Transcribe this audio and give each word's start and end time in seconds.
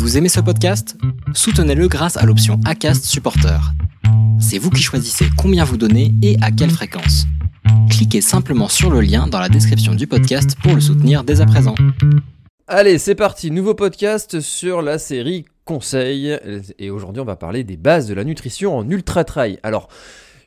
Vous 0.00 0.16
aimez 0.16 0.30
ce 0.30 0.40
podcast? 0.40 0.96
Soutenez-le 1.34 1.86
grâce 1.86 2.16
à 2.16 2.24
l'option 2.24 2.58
ACAST 2.64 3.04
Supporter. 3.04 3.60
C'est 4.40 4.56
vous 4.56 4.70
qui 4.70 4.80
choisissez 4.80 5.26
combien 5.36 5.62
vous 5.62 5.76
donnez 5.76 6.14
et 6.22 6.38
à 6.40 6.50
quelle 6.50 6.70
fréquence. 6.70 7.26
Cliquez 7.90 8.22
simplement 8.22 8.68
sur 8.68 8.88
le 8.90 9.02
lien 9.02 9.26
dans 9.26 9.38
la 9.38 9.50
description 9.50 9.94
du 9.94 10.06
podcast 10.06 10.56
pour 10.62 10.74
le 10.74 10.80
soutenir 10.80 11.22
dès 11.22 11.42
à 11.42 11.46
présent. 11.46 11.74
Allez, 12.66 12.96
c'est 12.96 13.14
parti, 13.14 13.50
nouveau 13.50 13.74
podcast 13.74 14.40
sur 14.40 14.80
la 14.80 14.98
série 14.98 15.44
Conseil. 15.66 16.34
Et 16.78 16.88
aujourd'hui, 16.88 17.20
on 17.20 17.26
va 17.26 17.36
parler 17.36 17.62
des 17.62 17.76
bases 17.76 18.08
de 18.08 18.14
la 18.14 18.24
nutrition 18.24 18.78
en 18.78 18.88
ultra 18.88 19.24
trail. 19.24 19.60
Alors, 19.62 19.90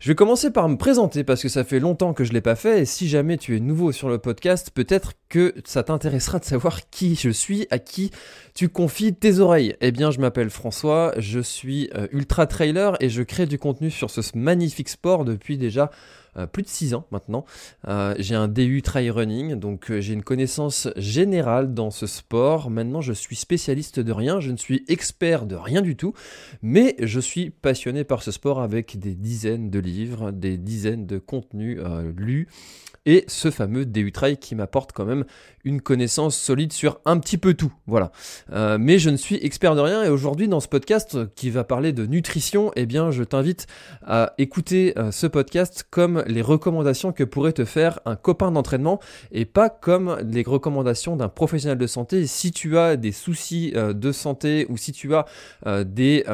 je 0.03 0.09
vais 0.09 0.15
commencer 0.15 0.51
par 0.51 0.67
me 0.67 0.75
présenter 0.75 1.23
parce 1.23 1.41
que 1.41 1.47
ça 1.47 1.63
fait 1.63 1.79
longtemps 1.79 2.13
que 2.13 2.25
je 2.25 2.31
ne 2.31 2.33
l'ai 2.33 2.41
pas 2.41 2.57
fait 2.57 2.81
et 2.81 2.85
si 2.85 3.07
jamais 3.07 3.37
tu 3.37 3.55
es 3.55 3.61
nouveau 3.61 3.93
sur 3.93 4.09
le 4.09 4.17
podcast, 4.17 4.69
peut-être 4.69 5.13
que 5.29 5.55
ça 5.63 5.81
t'intéressera 5.81 6.39
de 6.39 6.43
savoir 6.43 6.89
qui 6.91 7.15
je 7.15 7.29
suis, 7.29 7.67
à 7.71 7.79
qui 7.79 8.11
tu 8.53 8.67
confies 8.67 9.15
tes 9.15 9.39
oreilles. 9.39 9.77
Eh 9.79 9.93
bien, 9.93 10.11
je 10.11 10.19
m'appelle 10.19 10.49
François, 10.49 11.13
je 11.19 11.39
suis 11.39 11.89
euh, 11.95 12.07
ultra 12.11 12.47
trailer 12.47 12.97
et 12.99 13.07
je 13.07 13.23
crée 13.23 13.45
du 13.45 13.57
contenu 13.57 13.89
sur 13.89 14.09
ce 14.09 14.19
magnifique 14.35 14.89
sport 14.89 15.23
depuis 15.23 15.57
déjà 15.57 15.89
plus 16.51 16.63
de 16.63 16.67
6 16.67 16.93
ans 16.93 17.05
maintenant. 17.11 17.45
Euh, 17.87 18.15
j'ai 18.19 18.35
un 18.35 18.47
DU 18.47 18.81
trail 18.81 19.09
running, 19.09 19.55
donc 19.55 19.91
euh, 19.91 20.01
j'ai 20.01 20.13
une 20.13 20.23
connaissance 20.23 20.89
générale 20.95 21.73
dans 21.73 21.91
ce 21.91 22.07
sport. 22.07 22.69
Maintenant, 22.69 23.01
je 23.01 23.13
suis 23.13 23.35
spécialiste 23.35 23.99
de 23.99 24.11
rien, 24.11 24.39
je 24.39 24.51
ne 24.51 24.57
suis 24.57 24.83
expert 24.87 25.45
de 25.45 25.55
rien 25.55 25.81
du 25.81 25.95
tout, 25.95 26.13
mais 26.61 26.95
je 26.99 27.19
suis 27.19 27.49
passionné 27.49 28.03
par 28.03 28.23
ce 28.23 28.31
sport 28.31 28.61
avec 28.61 28.99
des 28.99 29.15
dizaines 29.15 29.69
de 29.69 29.79
livres, 29.79 30.31
des 30.31 30.57
dizaines 30.57 31.05
de 31.05 31.17
contenus 31.17 31.79
lus 32.15 32.47
et 33.05 33.25
ce 33.27 33.51
fameux 33.51 33.85
DU 33.85 34.13
qui 34.39 34.55
m'apporte 34.55 34.91
quand 34.91 35.05
même 35.05 35.25
une 35.63 35.81
connaissance 35.81 36.37
solide 36.37 36.73
sur 36.73 36.99
un 37.05 37.17
petit 37.19 37.37
peu 37.37 37.53
tout. 37.53 37.73
Voilà. 37.87 38.11
Euh, 38.51 38.77
mais 38.79 38.99
je 38.99 39.09
ne 39.09 39.17
suis 39.17 39.35
expert 39.35 39.75
de 39.75 39.81
rien 39.81 40.03
et 40.03 40.09
aujourd'hui 40.09 40.47
dans 40.47 40.59
ce 40.59 40.67
podcast 40.67 41.17
qui 41.35 41.49
va 41.49 41.63
parler 41.63 41.93
de 41.93 42.05
nutrition, 42.05 42.71
eh 42.75 42.85
bien 42.85 43.11
je 43.11 43.23
t'invite 43.23 43.67
à 44.05 44.33
écouter 44.37 44.93
euh, 44.97 45.11
ce 45.11 45.27
podcast 45.27 45.85
comme 45.89 46.23
les 46.27 46.41
recommandations 46.41 47.11
que 47.11 47.23
pourrait 47.23 47.53
te 47.53 47.65
faire 47.65 47.99
un 48.05 48.15
copain 48.15 48.51
d'entraînement 48.51 48.99
et 49.31 49.45
pas 49.45 49.69
comme 49.69 50.17
les 50.23 50.43
recommandations 50.43 51.15
d'un 51.15 51.29
professionnel 51.29 51.77
de 51.77 51.87
santé. 51.87 52.27
Si 52.27 52.51
tu 52.51 52.77
as 52.77 52.97
des 52.97 53.11
soucis 53.11 53.73
euh, 53.75 53.93
de 53.93 54.11
santé 54.11 54.65
ou 54.69 54.77
si 54.77 54.91
tu 54.91 55.13
as 55.15 55.25
des 55.85 56.25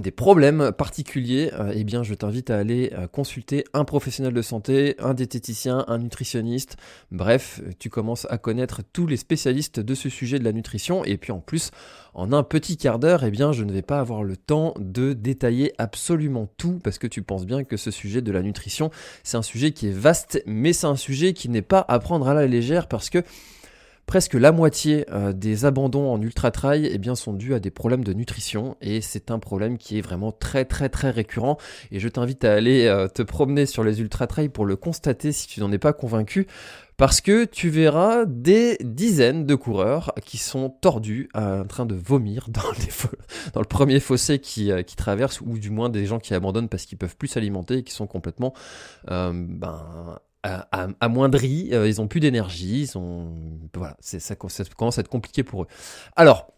des 0.00 0.10
problèmes 0.10 0.72
particuliers, 0.72 1.50
euh, 1.54 1.72
eh 1.74 1.84
bien, 1.84 2.02
je 2.02 2.14
t'invite 2.14 2.50
à 2.50 2.58
aller 2.58 2.92
euh, 2.92 3.06
consulter 3.06 3.64
un 3.72 3.84
professionnel 3.84 4.32
de 4.32 4.42
santé, 4.42 4.94
un 4.98 5.14
diététicien, 5.14 5.84
un 5.88 5.98
nutritionniste. 5.98 6.76
Bref, 7.10 7.60
tu 7.78 7.90
commences 7.90 8.26
à 8.30 8.38
connaître 8.38 8.82
tous 8.92 9.06
les 9.06 9.16
spécialistes 9.16 9.80
de 9.80 9.94
ce 9.94 10.08
sujet 10.08 10.38
de 10.38 10.44
la 10.44 10.52
nutrition. 10.52 11.04
Et 11.04 11.16
puis 11.16 11.32
en 11.32 11.40
plus, 11.40 11.70
en 12.14 12.32
un 12.32 12.42
petit 12.42 12.76
quart 12.76 12.98
d'heure, 12.98 13.24
eh 13.24 13.30
bien, 13.30 13.52
je 13.52 13.64
ne 13.64 13.72
vais 13.72 13.82
pas 13.82 14.00
avoir 14.00 14.22
le 14.22 14.36
temps 14.36 14.74
de 14.78 15.12
détailler 15.12 15.72
absolument 15.78 16.48
tout 16.56 16.78
parce 16.82 16.98
que 16.98 17.06
tu 17.06 17.22
penses 17.22 17.46
bien 17.46 17.64
que 17.64 17.76
ce 17.76 17.90
sujet 17.90 18.22
de 18.22 18.32
la 18.32 18.42
nutrition, 18.42 18.90
c'est 19.22 19.36
un 19.36 19.42
sujet 19.42 19.72
qui 19.72 19.88
est 19.88 19.96
vaste, 19.96 20.42
mais 20.46 20.72
c'est 20.72 20.86
un 20.86 20.96
sujet 20.96 21.32
qui 21.32 21.48
n'est 21.48 21.62
pas 21.62 21.84
à 21.88 21.98
prendre 21.98 22.28
à 22.28 22.34
la 22.34 22.46
légère 22.46 22.88
parce 22.88 23.10
que 23.10 23.22
Presque 24.06 24.34
la 24.34 24.52
moitié 24.52 25.04
euh, 25.10 25.32
des 25.32 25.64
abandons 25.64 26.12
en 26.12 26.22
ultra 26.22 26.52
trail 26.52 26.88
eh 26.92 26.96
bien, 26.96 27.16
sont 27.16 27.32
dus 27.32 27.54
à 27.54 27.58
des 27.58 27.72
problèmes 27.72 28.04
de 28.04 28.12
nutrition. 28.12 28.76
Et 28.80 29.00
c'est 29.00 29.32
un 29.32 29.40
problème 29.40 29.78
qui 29.78 29.98
est 29.98 30.00
vraiment 30.00 30.30
très 30.30 30.64
très 30.64 30.88
très 30.88 31.10
récurrent. 31.10 31.58
Et 31.90 31.98
je 31.98 32.08
t'invite 32.08 32.44
à 32.44 32.52
aller 32.52 32.86
euh, 32.86 33.08
te 33.08 33.22
promener 33.22 33.66
sur 33.66 33.82
les 33.82 34.00
ultra 34.00 34.28
trail 34.28 34.48
pour 34.48 34.64
le 34.64 34.76
constater 34.76 35.32
si 35.32 35.48
tu 35.48 35.58
n'en 35.58 35.72
es 35.72 35.78
pas 35.78 35.92
convaincu. 35.92 36.46
Parce 36.96 37.20
que 37.20 37.44
tu 37.44 37.68
verras 37.68 38.24
des 38.26 38.78
dizaines 38.80 39.44
de 39.44 39.54
coureurs 39.56 40.14
qui 40.24 40.38
sont 40.38 40.70
tordus 40.70 41.28
en 41.34 41.64
train 41.64 41.84
de 41.84 41.96
vomir 41.96 42.46
dans, 42.48 42.62
dans 43.54 43.60
le 43.60 43.66
premier 43.66 43.98
fossé 43.98 44.38
qui, 44.38 44.70
euh, 44.70 44.82
qui, 44.82 44.94
traverse 44.94 45.40
ou 45.40 45.58
du 45.58 45.70
moins 45.70 45.88
des 45.88 46.06
gens 46.06 46.20
qui 46.20 46.32
abandonnent 46.32 46.68
parce 46.68 46.86
qu'ils 46.86 46.96
peuvent 46.96 47.16
plus 47.16 47.28
s'alimenter 47.28 47.78
et 47.78 47.82
qui 47.82 47.92
sont 47.92 48.06
complètement 48.06 48.54
ben, 49.06 50.18
amoindris, 51.00 51.70
euh, 51.72 51.88
ils 51.88 52.00
ont 52.00 52.08
plus 52.08 52.20
d'énergie, 52.20 52.82
ils 52.82 52.98
ont 52.98 53.32
voilà, 53.74 53.96
ça, 54.00 54.18
ça 54.20 54.34
commence 54.36 54.98
à 54.98 55.00
être 55.00 55.08
compliqué 55.08 55.42
pour 55.42 55.62
eux. 55.62 55.66
Alors, 56.14 56.48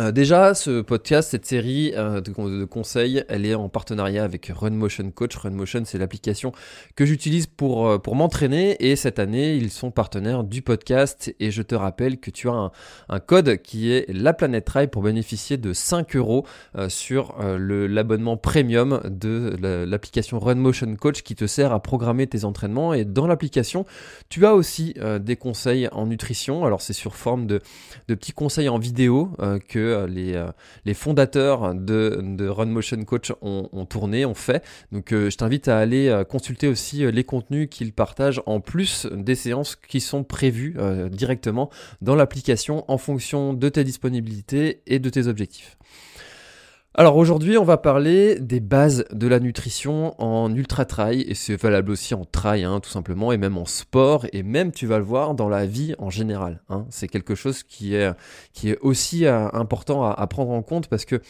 euh, 0.00 0.10
déjà, 0.10 0.54
ce 0.54 0.80
podcast, 0.80 1.30
cette 1.30 1.44
série 1.44 1.92
euh, 1.94 2.22
de, 2.22 2.64
conseils, 2.64 3.24
elle 3.28 3.44
est 3.44 3.54
en 3.54 3.68
partenariat 3.68 4.24
avec 4.24 4.50
Run 4.54 4.70
Motion 4.70 5.10
Coach. 5.10 5.36
Run 5.36 5.50
Motion, 5.50 5.82
c'est 5.84 5.98
l'application 5.98 6.52
que 6.96 7.04
j'utilise 7.04 7.46
pour, 7.46 7.86
euh, 7.86 7.98
pour 7.98 8.16
m'entraîner 8.16 8.76
et 8.80 8.96
cette 8.96 9.18
année, 9.18 9.54
ils 9.54 9.70
sont 9.70 9.90
partenaires 9.90 10.44
du 10.44 10.62
podcast 10.62 11.34
et 11.40 11.50
je 11.50 11.60
te 11.60 11.74
rappelle 11.74 12.18
que 12.18 12.30
tu 12.30 12.48
as 12.48 12.72
un, 13.08 13.20
code 13.20 13.58
qui 13.58 13.92
est 13.92 14.06
la 14.08 14.32
planète 14.32 14.64
Trail 14.64 14.88
pour 14.88 15.02
bénéficier 15.02 15.58
de 15.58 15.72
5 15.72 16.16
euros 16.16 16.46
sur 16.88 17.36
l'abonnement 17.38 18.36
premium 18.36 19.00
de 19.04 19.56
l'application 19.84 20.38
Run 20.38 20.56
Motion 20.56 20.94
Coach 20.96 21.22
qui 21.22 21.34
te 21.34 21.46
sert 21.46 21.72
à 21.72 21.80
programmer 21.80 22.26
tes 22.26 22.44
entraînements 22.44 22.94
et 22.94 23.04
dans 23.04 23.26
l'application, 23.26 23.84
tu 24.28 24.44
as 24.46 24.54
aussi 24.54 24.94
des 25.20 25.36
conseils 25.36 25.88
en 25.92 26.06
nutrition. 26.06 26.64
Alors, 26.64 26.80
c'est 26.80 26.92
sur 26.92 27.14
forme 27.14 27.46
de, 27.46 27.60
de 28.08 28.14
petits 28.14 28.32
conseils 28.32 28.68
en 28.68 28.78
vidéo 28.78 29.30
que 29.68 29.81
euh, 29.82 30.06
les, 30.06 30.34
euh, 30.34 30.50
les 30.84 30.94
fondateurs 30.94 31.74
de, 31.74 32.48
Run 32.48 32.66
Motion 32.66 33.02
Coach 33.04 33.32
ont, 33.40 33.86
tourné, 33.86 34.24
ont 34.24 34.34
fait. 34.34 34.64
Donc 34.90 35.12
euh, 35.12 35.30
je 35.30 35.36
t'invite 35.36 35.68
à 35.68 35.78
aller 35.78 36.22
consulter 36.28 36.68
aussi 36.68 37.10
les 37.10 37.24
contenus 37.24 37.68
qu'ils 37.70 37.92
partagent 37.92 38.42
en 38.46 38.60
plus 38.60 39.06
des 39.06 39.34
séances 39.34 39.76
qui 39.76 40.00
sont 40.00 40.24
prévues 40.24 40.76
directement 41.10 41.70
dans 42.00 42.14
l'application 42.14 42.84
en 42.88 42.98
fonction 42.98 43.54
de 43.54 43.68
tes 43.68 43.84
disponibilités 43.84 44.82
et 44.86 44.98
de 44.98 45.10
tes 45.10 45.26
objectifs. 45.26 45.76
Alors 46.94 47.16
aujourd'hui, 47.16 47.56
on 47.56 47.64
va 47.64 47.78
parler 47.78 48.38
des 48.38 48.60
bases 48.60 49.06
de 49.12 49.26
la 49.26 49.40
nutrition 49.40 50.14
en 50.22 50.54
ultra 50.54 50.84
trail 50.84 51.22
et 51.22 51.34
c'est 51.34 51.56
valable 51.56 51.90
aussi 51.90 52.12
en 52.12 52.26
trail, 52.26 52.64
hein, 52.64 52.80
tout 52.80 52.90
simplement, 52.90 53.32
et 53.32 53.38
même 53.38 53.56
en 53.56 53.64
sport 53.64 54.26
et 54.34 54.42
même 54.42 54.72
tu 54.72 54.86
vas 54.86 54.98
le 54.98 55.04
voir 55.04 55.34
dans 55.34 55.48
la 55.48 55.64
vie 55.64 55.94
en 55.96 56.10
général. 56.10 56.60
Hein. 56.68 56.84
C'est 56.90 57.08
quelque 57.08 57.34
chose 57.34 57.62
qui 57.62 57.94
est 57.94 58.12
qui 58.52 58.68
est 58.68 58.78
aussi 58.80 59.24
euh, 59.24 59.48
important 59.54 60.04
à, 60.04 60.26
prendre 60.26 60.50
en 60.50 60.60
compte 60.60 60.88
parce 60.88 61.06
que 61.06 61.22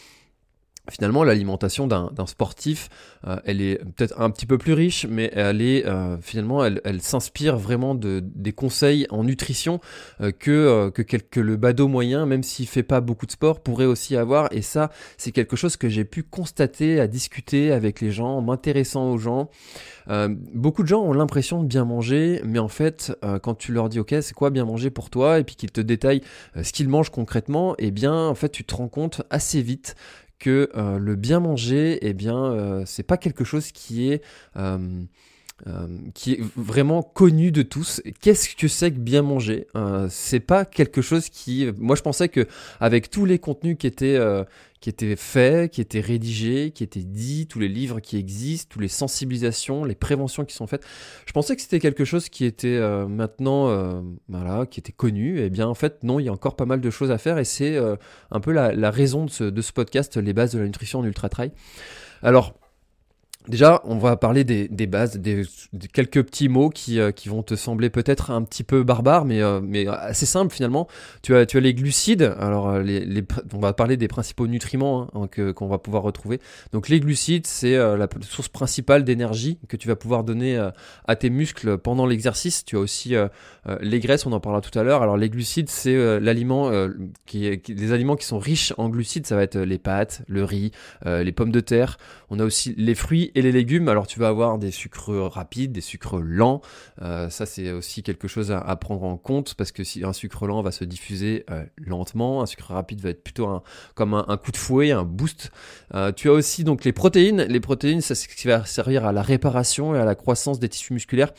Finalement, 0.91 1.23
l'alimentation 1.23 1.87
d'un 1.87 2.25
sportif, 2.25 2.89
euh, 3.25 3.37
elle 3.45 3.61
est 3.61 3.77
peut-être 3.95 4.19
un 4.19 4.29
petit 4.29 4.45
peu 4.45 4.57
plus 4.57 4.73
riche, 4.73 5.07
mais 5.09 5.31
elle 5.33 5.61
est 5.61 5.85
euh, 5.85 6.17
finalement, 6.19 6.65
elle, 6.65 7.01
s'inspire 7.01 7.55
vraiment 7.55 7.95
de 7.95 8.21
des 8.21 8.51
conseils 8.51 9.07
en 9.09 9.23
nutrition 9.23 9.79
euh, 10.19 10.31
que 10.31 10.89
que, 10.89 11.39
le 11.39 11.55
badaud 11.55 11.87
moyen, 11.87 12.25
même 12.25 12.43
s'il 12.43 12.67
fait 12.67 12.83
pas 12.83 12.99
beaucoup 12.99 13.25
de 13.25 13.31
sport, 13.31 13.61
pourrait 13.61 13.85
aussi 13.85 14.17
avoir. 14.17 14.51
Et 14.51 14.61
ça, 14.61 14.91
c'est 15.15 15.31
quelque 15.31 15.55
chose 15.55 15.77
que 15.77 15.87
j'ai 15.87 16.03
pu 16.03 16.21
constater, 16.21 16.99
à 16.99 17.07
discuter 17.07 17.71
avec 17.71 18.01
les 18.01 18.11
gens, 18.11 18.35
en 18.35 18.41
m'intéressant 18.41 19.09
aux 19.09 19.17
gens. 19.17 19.49
beaucoup 20.53 20.83
de 20.83 20.89
gens 20.89 21.01
ont 21.01 21.13
l'impression 21.13 21.63
de 21.63 21.67
bien 21.67 21.85
manger, 21.85 22.41
mais 22.43 22.59
en 22.59 22.67
fait, 22.67 23.17
quand 23.41 23.55
tu 23.55 23.71
leur 23.71 23.87
dis 23.87 24.01
OK, 24.01 24.13
c'est 24.19 24.33
quoi 24.33 24.49
bien 24.49 24.65
manger 24.65 24.89
pour 24.89 25.09
toi, 25.09 25.39
et 25.39 25.45
puis 25.45 25.55
qu'ils 25.55 25.71
te 25.71 25.79
détaillent 25.79 26.23
ce 26.61 26.73
qu'ils 26.73 26.89
mangent 26.89 27.09
concrètement, 27.09 27.73
eh 27.77 27.91
bien, 27.91 28.13
en 28.13 28.35
fait, 28.35 28.49
tu 28.49 28.65
te 28.65 28.75
rends 28.75 28.89
compte 28.89 29.21
assez 29.29 29.61
vite 29.61 29.95
que 30.43 30.69
euh, 30.75 30.99
le 30.99 31.15
bien 31.15 31.39
manger, 31.39 31.99
eh 32.01 32.13
bien, 32.13 32.35
euh, 32.35 32.83
c'est 32.85 33.03
pas 33.03 33.15
quelque 33.15 33.45
chose 33.45 33.71
qui 33.71 34.11
est 34.11 34.21
euh, 35.67 35.87
qui 36.13 36.33
est 36.33 36.41
vraiment 36.55 37.01
connu 37.03 37.51
de 37.51 37.61
tous. 37.61 38.01
Qu'est-ce 38.21 38.55
que 38.55 38.67
c'est 38.67 38.91
que 38.91 38.99
bien 38.99 39.21
manger? 39.21 39.67
C'est 40.09 40.39
pas 40.39 40.65
quelque 40.65 41.01
chose 41.01 41.29
qui. 41.29 41.67
Moi, 41.77 41.95
je 41.95 42.01
pensais 42.01 42.29
que 42.29 42.47
avec 42.79 43.09
tous 43.09 43.25
les 43.25 43.39
contenus 43.39 43.77
qui 43.77 43.87
étaient 43.87 44.17
qui 44.83 44.89
étaient 44.89 45.15
faits, 45.15 45.71
qui 45.71 45.79
étaient 45.79 46.01
rédigés, 46.01 46.71
qui 46.71 46.83
étaient 46.83 47.05
dits, 47.05 47.47
tous 47.47 47.57
les 47.57 47.69
livres 47.69 48.01
qui 48.01 48.17
existent, 48.17 48.67
toutes 48.69 48.81
les 48.81 48.89
sensibilisations, 48.89 49.85
les 49.85 49.95
préventions 49.95 50.43
qui 50.43 50.53
sont 50.53 50.67
faites. 50.67 50.83
Je 51.25 51.31
pensais 51.31 51.55
que 51.55 51.61
c'était 51.61 51.79
quelque 51.79 52.03
chose 52.03 52.27
qui 52.27 52.43
était 52.43 52.67
euh, 52.67 53.07
maintenant, 53.07 53.69
euh, 53.69 54.01
voilà, 54.27 54.65
qui 54.65 54.81
était 54.81 54.91
connu. 54.91 55.39
Et 55.39 55.45
eh 55.45 55.49
bien, 55.49 55.69
en 55.69 55.73
fait, 55.73 56.03
non, 56.03 56.19
il 56.19 56.25
y 56.25 56.27
a 56.27 56.33
encore 56.33 56.57
pas 56.57 56.65
mal 56.65 56.81
de 56.81 56.89
choses 56.89 57.11
à 57.11 57.17
faire 57.17 57.39
et 57.39 57.45
c'est 57.45 57.77
euh, 57.77 57.95
un 58.29 58.41
peu 58.41 58.51
la, 58.51 58.91
raison 58.91 59.23
de 59.23 59.29
ce, 59.29 59.45
de 59.45 59.61
ce, 59.61 59.71
podcast, 59.71 60.17
les 60.17 60.33
bases 60.33 60.51
de 60.51 60.59
la 60.59 60.65
nutrition 60.65 60.99
en 60.99 61.05
ultra 61.05 61.29
trail. 61.29 61.53
Alors, 62.21 62.53
Déjà, 63.49 63.81
on 63.83 63.97
va 63.97 64.15
parler 64.15 64.45
des, 64.45 64.87
bases, 64.87 65.17
des, 65.17 65.43
quelques 65.91 66.23
petits 66.23 66.47
mots 66.47 66.69
qui, 66.69 66.99
euh, 66.99 67.11
qui 67.11 67.27
vont 67.27 67.43
te 67.43 67.55
sembler 67.55 67.89
peut-être 67.89 68.31
un 68.31 68.41
petit 68.43 68.63
peu 68.63 68.83
barbares, 68.83 69.25
mais, 69.25 69.41
euh, 69.41 69.59
mais 69.61 69.85
assez 69.87 70.25
simple 70.25 70.53
finalement. 70.53 70.87
Tu 71.23 71.35
as, 71.35 71.45
tu 71.45 71.57
as 71.57 71.59
les 71.59 71.73
glucides. 71.73 72.33
Alors, 72.39 72.69
euh, 72.69 72.83
on 73.53 73.59
va 73.59 73.73
parler 73.73 73.97
des 73.97 74.07
principaux 74.07 74.47
nutriments 74.47 75.09
hein, 75.13 75.27
que, 75.27 75.51
qu'on 75.51 75.67
va 75.67 75.77
pouvoir 75.77 76.03
retrouver. 76.03 76.39
Donc, 76.71 76.87
les 76.87 77.01
glucides, 77.01 77.45
c'est 77.45 77.75
la 77.75 78.07
source 78.21 78.47
principale 78.47 79.03
d'énergie 79.03 79.59
que 79.67 79.75
tu 79.75 79.89
vas 79.89 79.97
pouvoir 79.97 80.23
donner 80.23 80.57
à 81.05 81.15
tes 81.15 81.29
muscles 81.29 81.77
pendant 81.77 82.05
l'exercice. 82.05 82.63
Tu 82.63 82.77
as 82.77 82.79
aussi 82.79 83.15
les 83.81 83.99
graisses, 83.99 84.25
on 84.25 84.31
en 84.31 84.39
parlera 84.39 84.61
tout 84.61 84.77
à 84.77 84.83
l'heure. 84.83 85.01
Alors, 85.01 85.17
les 85.17 85.29
glucides, 85.29 85.69
c'est 85.69 86.19
l'aliment 86.19 86.71
qui, 87.25 87.47
est, 87.47 87.67
les 87.67 87.91
aliments 87.91 88.15
qui 88.15 88.25
sont 88.25 88.39
riches 88.39 88.73
en 88.77 88.89
glucides. 88.89 89.27
Ça 89.27 89.35
va 89.35 89.43
être 89.43 89.57
les 89.57 89.79
pâtes, 89.79 90.21
le 90.27 90.43
riz, 90.43 90.71
les 91.05 91.31
pommes 91.31 91.51
de 91.51 91.59
terre. 91.59 91.97
On 92.29 92.39
a 92.39 92.45
aussi 92.45 92.73
les 92.77 92.95
fruits 92.95 93.31
et 93.35 93.41
les 93.41 93.51
légumes, 93.51 93.87
alors 93.87 94.07
tu 94.07 94.19
vas 94.19 94.27
avoir 94.27 94.57
des 94.57 94.71
sucres 94.71 95.11
rapides, 95.11 95.71
des 95.71 95.81
sucres 95.81 96.19
lents. 96.19 96.61
Euh, 97.01 97.29
ça, 97.29 97.45
c'est 97.45 97.71
aussi 97.71 98.03
quelque 98.03 98.27
chose 98.27 98.51
à, 98.51 98.75
prendre 98.75 99.03
en 99.03 99.17
compte 99.17 99.53
parce 99.55 99.71
que 99.71 99.83
si 99.83 100.03
un 100.03 100.13
sucre 100.13 100.47
lent 100.47 100.61
va 100.61 100.71
se 100.71 100.83
diffuser 100.83 101.45
euh, 101.49 101.63
lentement, 101.77 102.41
un 102.41 102.45
sucre 102.45 102.73
rapide 102.73 103.01
va 103.01 103.09
être 103.09 103.23
plutôt 103.23 103.61
comme 103.95 104.13
un, 104.13 104.37
coup 104.37 104.51
de 104.51 104.57
fouet, 104.57 104.91
un 104.91 105.03
boost. 105.03 105.51
tu 106.15 106.29
as 106.29 106.33
aussi 106.33 106.63
donc 106.63 106.83
les 106.83 106.93
protéines. 106.93 107.43
Les 107.43 107.59
protéines, 107.59 108.01
c'est 108.01 108.15
ce 108.15 108.27
qui 108.27 108.47
va 108.47 108.65
servir 108.65 109.05
à 109.05 109.11
la 109.11 109.21
réparation 109.21 109.95
et 109.95 109.99
à 109.99 110.05
la 110.05 110.15
croissance 110.15 110.59
des 110.59 110.69
tissus 110.69 110.93
musculaires 110.93 111.33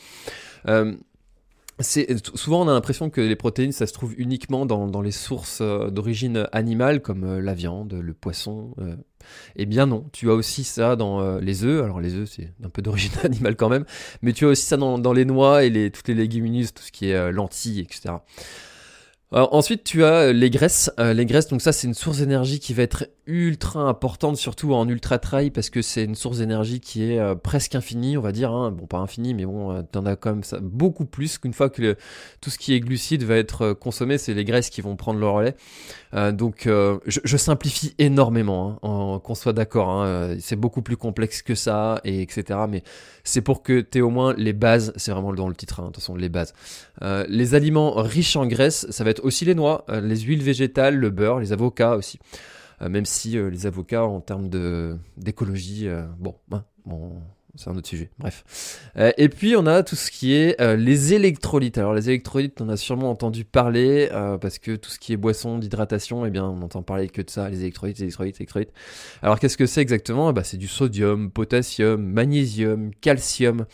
souvent 1.83 2.63
on 2.63 2.67
a 2.67 2.73
l'impression 2.73 3.09
que 3.09 3.21
les 3.21 3.35
protéines 3.35 3.71
ça 3.71 3.85
se 3.85 3.93
trouve 3.93 4.13
uniquement 4.17 4.65
dans, 4.65 4.87
dans 4.87 5.01
les 5.01 5.11
sources 5.11 5.59
euh, 5.61 5.89
d'origine 5.89 6.47
animale 6.51 7.01
comme 7.01 7.23
euh, 7.23 7.41
la 7.41 7.53
viande, 7.53 7.93
le 7.93 8.13
poisson. 8.13 8.73
Euh. 8.79 8.95
Eh 9.55 9.65
bien 9.65 9.85
non, 9.85 10.05
tu 10.11 10.29
as 10.29 10.33
aussi 10.33 10.63
ça 10.63 10.95
dans 10.95 11.39
les 11.39 11.63
œufs. 11.63 11.83
Alors 11.83 11.99
les 11.99 12.15
œufs 12.15 12.29
c'est 12.29 12.51
un 12.63 12.69
peu 12.69 12.81
d'origine 12.81 13.11
animale 13.23 13.55
quand 13.55 13.69
même, 13.69 13.85
mais 14.21 14.33
tu 14.33 14.45
as 14.45 14.49
aussi 14.49 14.65
ça 14.65 14.77
dans, 14.77 14.97
dans 14.97 15.13
les 15.13 15.25
noix 15.25 15.63
et 15.63 15.69
les, 15.69 15.91
toutes 15.91 16.07
les 16.07 16.13
légumineuses, 16.13 16.73
tout 16.73 16.83
ce 16.83 16.91
qui 16.91 17.09
est 17.09 17.31
lentilles, 17.31 17.81
etc. 17.81 18.15
ensuite, 19.35 19.83
tu 19.83 20.03
as 20.03 20.31
les 20.33 20.49
graisses. 20.49 20.91
les 20.97 21.25
graisses, 21.25 21.47
donc 21.47 21.61
ça, 21.61 21.71
c'est 21.71 21.87
une 21.87 21.93
source 21.93 22.19
d'énergie 22.19 22.59
qui 22.59 22.73
va 22.73 22.83
être 22.83 23.05
ultra 23.27 23.81
importante, 23.81 24.37
surtout 24.37 24.73
en 24.73 24.87
ultra 24.87 25.17
trail, 25.17 25.49
parce 25.49 25.69
que 25.69 25.81
c'est 25.81 26.03
une 26.03 26.15
source 26.15 26.39
d'énergie 26.39 26.79
qui 26.79 27.11
est 27.11 27.19
euh, 27.19 27.33
presque 27.35 27.73
infinie, 27.73 28.17
on 28.17 28.21
va 28.21 28.31
dire. 28.31 28.51
Hein. 28.51 28.71
Bon, 28.71 28.85
pas 28.85 28.99
infinie, 28.99 29.33
mais 29.33 29.45
bon, 29.45 29.71
euh, 29.71 29.81
t'en 29.81 30.05
as 30.05 30.15
quand 30.15 30.31
même 30.31 30.43
beaucoup 30.61 31.05
plus 31.05 31.37
qu'une 31.37 31.53
fois 31.53 31.69
que 31.69 31.95
tout 32.41 32.49
ce 32.49 32.57
qui 32.57 32.73
est 32.73 32.79
glucide 32.79 33.23
va 33.23 33.37
être 33.37 33.61
euh, 33.63 33.73
consommé, 33.73 34.17
c'est 34.17 34.33
les 34.33 34.45
graisses 34.45 34.69
qui 34.69 34.81
vont 34.81 34.95
prendre 34.95 35.19
le 35.19 35.27
relais. 35.27 35.55
donc, 36.33 36.69
je, 37.05 37.37
simplifie 37.37 37.93
énormément, 37.99 38.79
hein, 38.83 39.19
qu'on 39.23 39.35
soit 39.35 39.53
d'accord. 39.53 39.89
Hein. 39.89 40.35
c'est 40.39 40.55
beaucoup 40.55 40.81
plus 40.81 40.95
complexe 40.95 41.41
que 41.41 41.55
ça, 41.55 41.99
et 42.05 42.21
etc. 42.21 42.59
Mais 42.69 42.83
c'est 43.25 43.41
pour 43.41 43.63
que 43.63 43.81
tu 43.81 43.97
aies 43.97 44.01
au 44.01 44.09
moins 44.09 44.33
les 44.37 44.53
bases. 44.53 44.93
C'est 44.95 45.11
vraiment 45.11 45.33
dans 45.33 45.49
le 45.49 45.55
titre, 45.55 45.81
de 45.81 45.87
toute 45.87 45.97
façon, 45.97 46.15
les 46.15 46.29
bases. 46.29 46.53
les 47.27 47.53
aliments 47.53 47.95
riches 47.95 48.37
en 48.37 48.45
graisses, 48.45 48.87
ça 48.89 49.03
va 49.03 49.09
être 49.09 49.24
aussi 49.25 49.45
les 49.45 49.55
noix, 49.55 49.85
les 49.89 50.19
huiles 50.19 50.43
végétales, 50.43 50.95
le 50.95 51.09
beurre, 51.09 51.39
les 51.39 51.51
avocats 51.51 51.95
aussi. 51.95 52.19
Euh, 52.81 52.89
même 52.89 53.05
si 53.05 53.37
euh, 53.37 53.49
les 53.49 53.65
avocats, 53.65 54.03
en 54.03 54.21
termes 54.21 54.49
d'écologie, 55.17 55.87
euh, 55.87 56.03
bon, 56.19 56.35
hein, 56.51 56.63
bon 56.85 57.13
c'est 57.57 57.69
un 57.69 57.77
autre 57.77 57.87
sujet. 57.87 58.09
Bref. 58.19 58.83
et 59.17 59.29
puis 59.29 59.55
on 59.55 59.65
a 59.65 59.81
tout 59.81 59.95
ce 59.95 60.11
qui 60.11 60.33
est 60.33 60.59
les 60.75 61.13
électrolytes. 61.13 61.77
Alors 61.77 61.93
les 61.93 62.09
électrolytes, 62.09 62.59
on 62.59 62.67
a 62.67 62.75
sûrement 62.75 63.09
entendu 63.09 63.45
parler 63.45 64.09
parce 64.41 64.59
que 64.59 64.75
tout 64.75 64.89
ce 64.89 64.99
qui 64.99 65.13
est 65.13 65.15
boisson 65.15 65.57
d'hydratation, 65.57 66.25
eh 66.25 66.31
bien 66.31 66.43
on 66.43 66.61
entend 66.63 66.83
parler 66.83 67.07
que 67.07 67.21
de 67.21 67.29
ça, 67.29 67.49
les 67.49 67.61
électrolytes, 67.61 68.01
électrolytes, 68.01 68.41
électrolytes. 68.41 68.73
Alors 69.21 69.39
qu'est-ce 69.39 69.55
que 69.55 69.67
c'est 69.67 69.79
exactement? 69.79 70.31
Eh 70.31 70.33
ben, 70.33 70.43
C'est 70.43 70.57
du 70.57 70.67
sodium, 70.67 71.31
potassium, 71.31 72.03
magnésium, 72.03 72.91
calcium. 72.99 73.65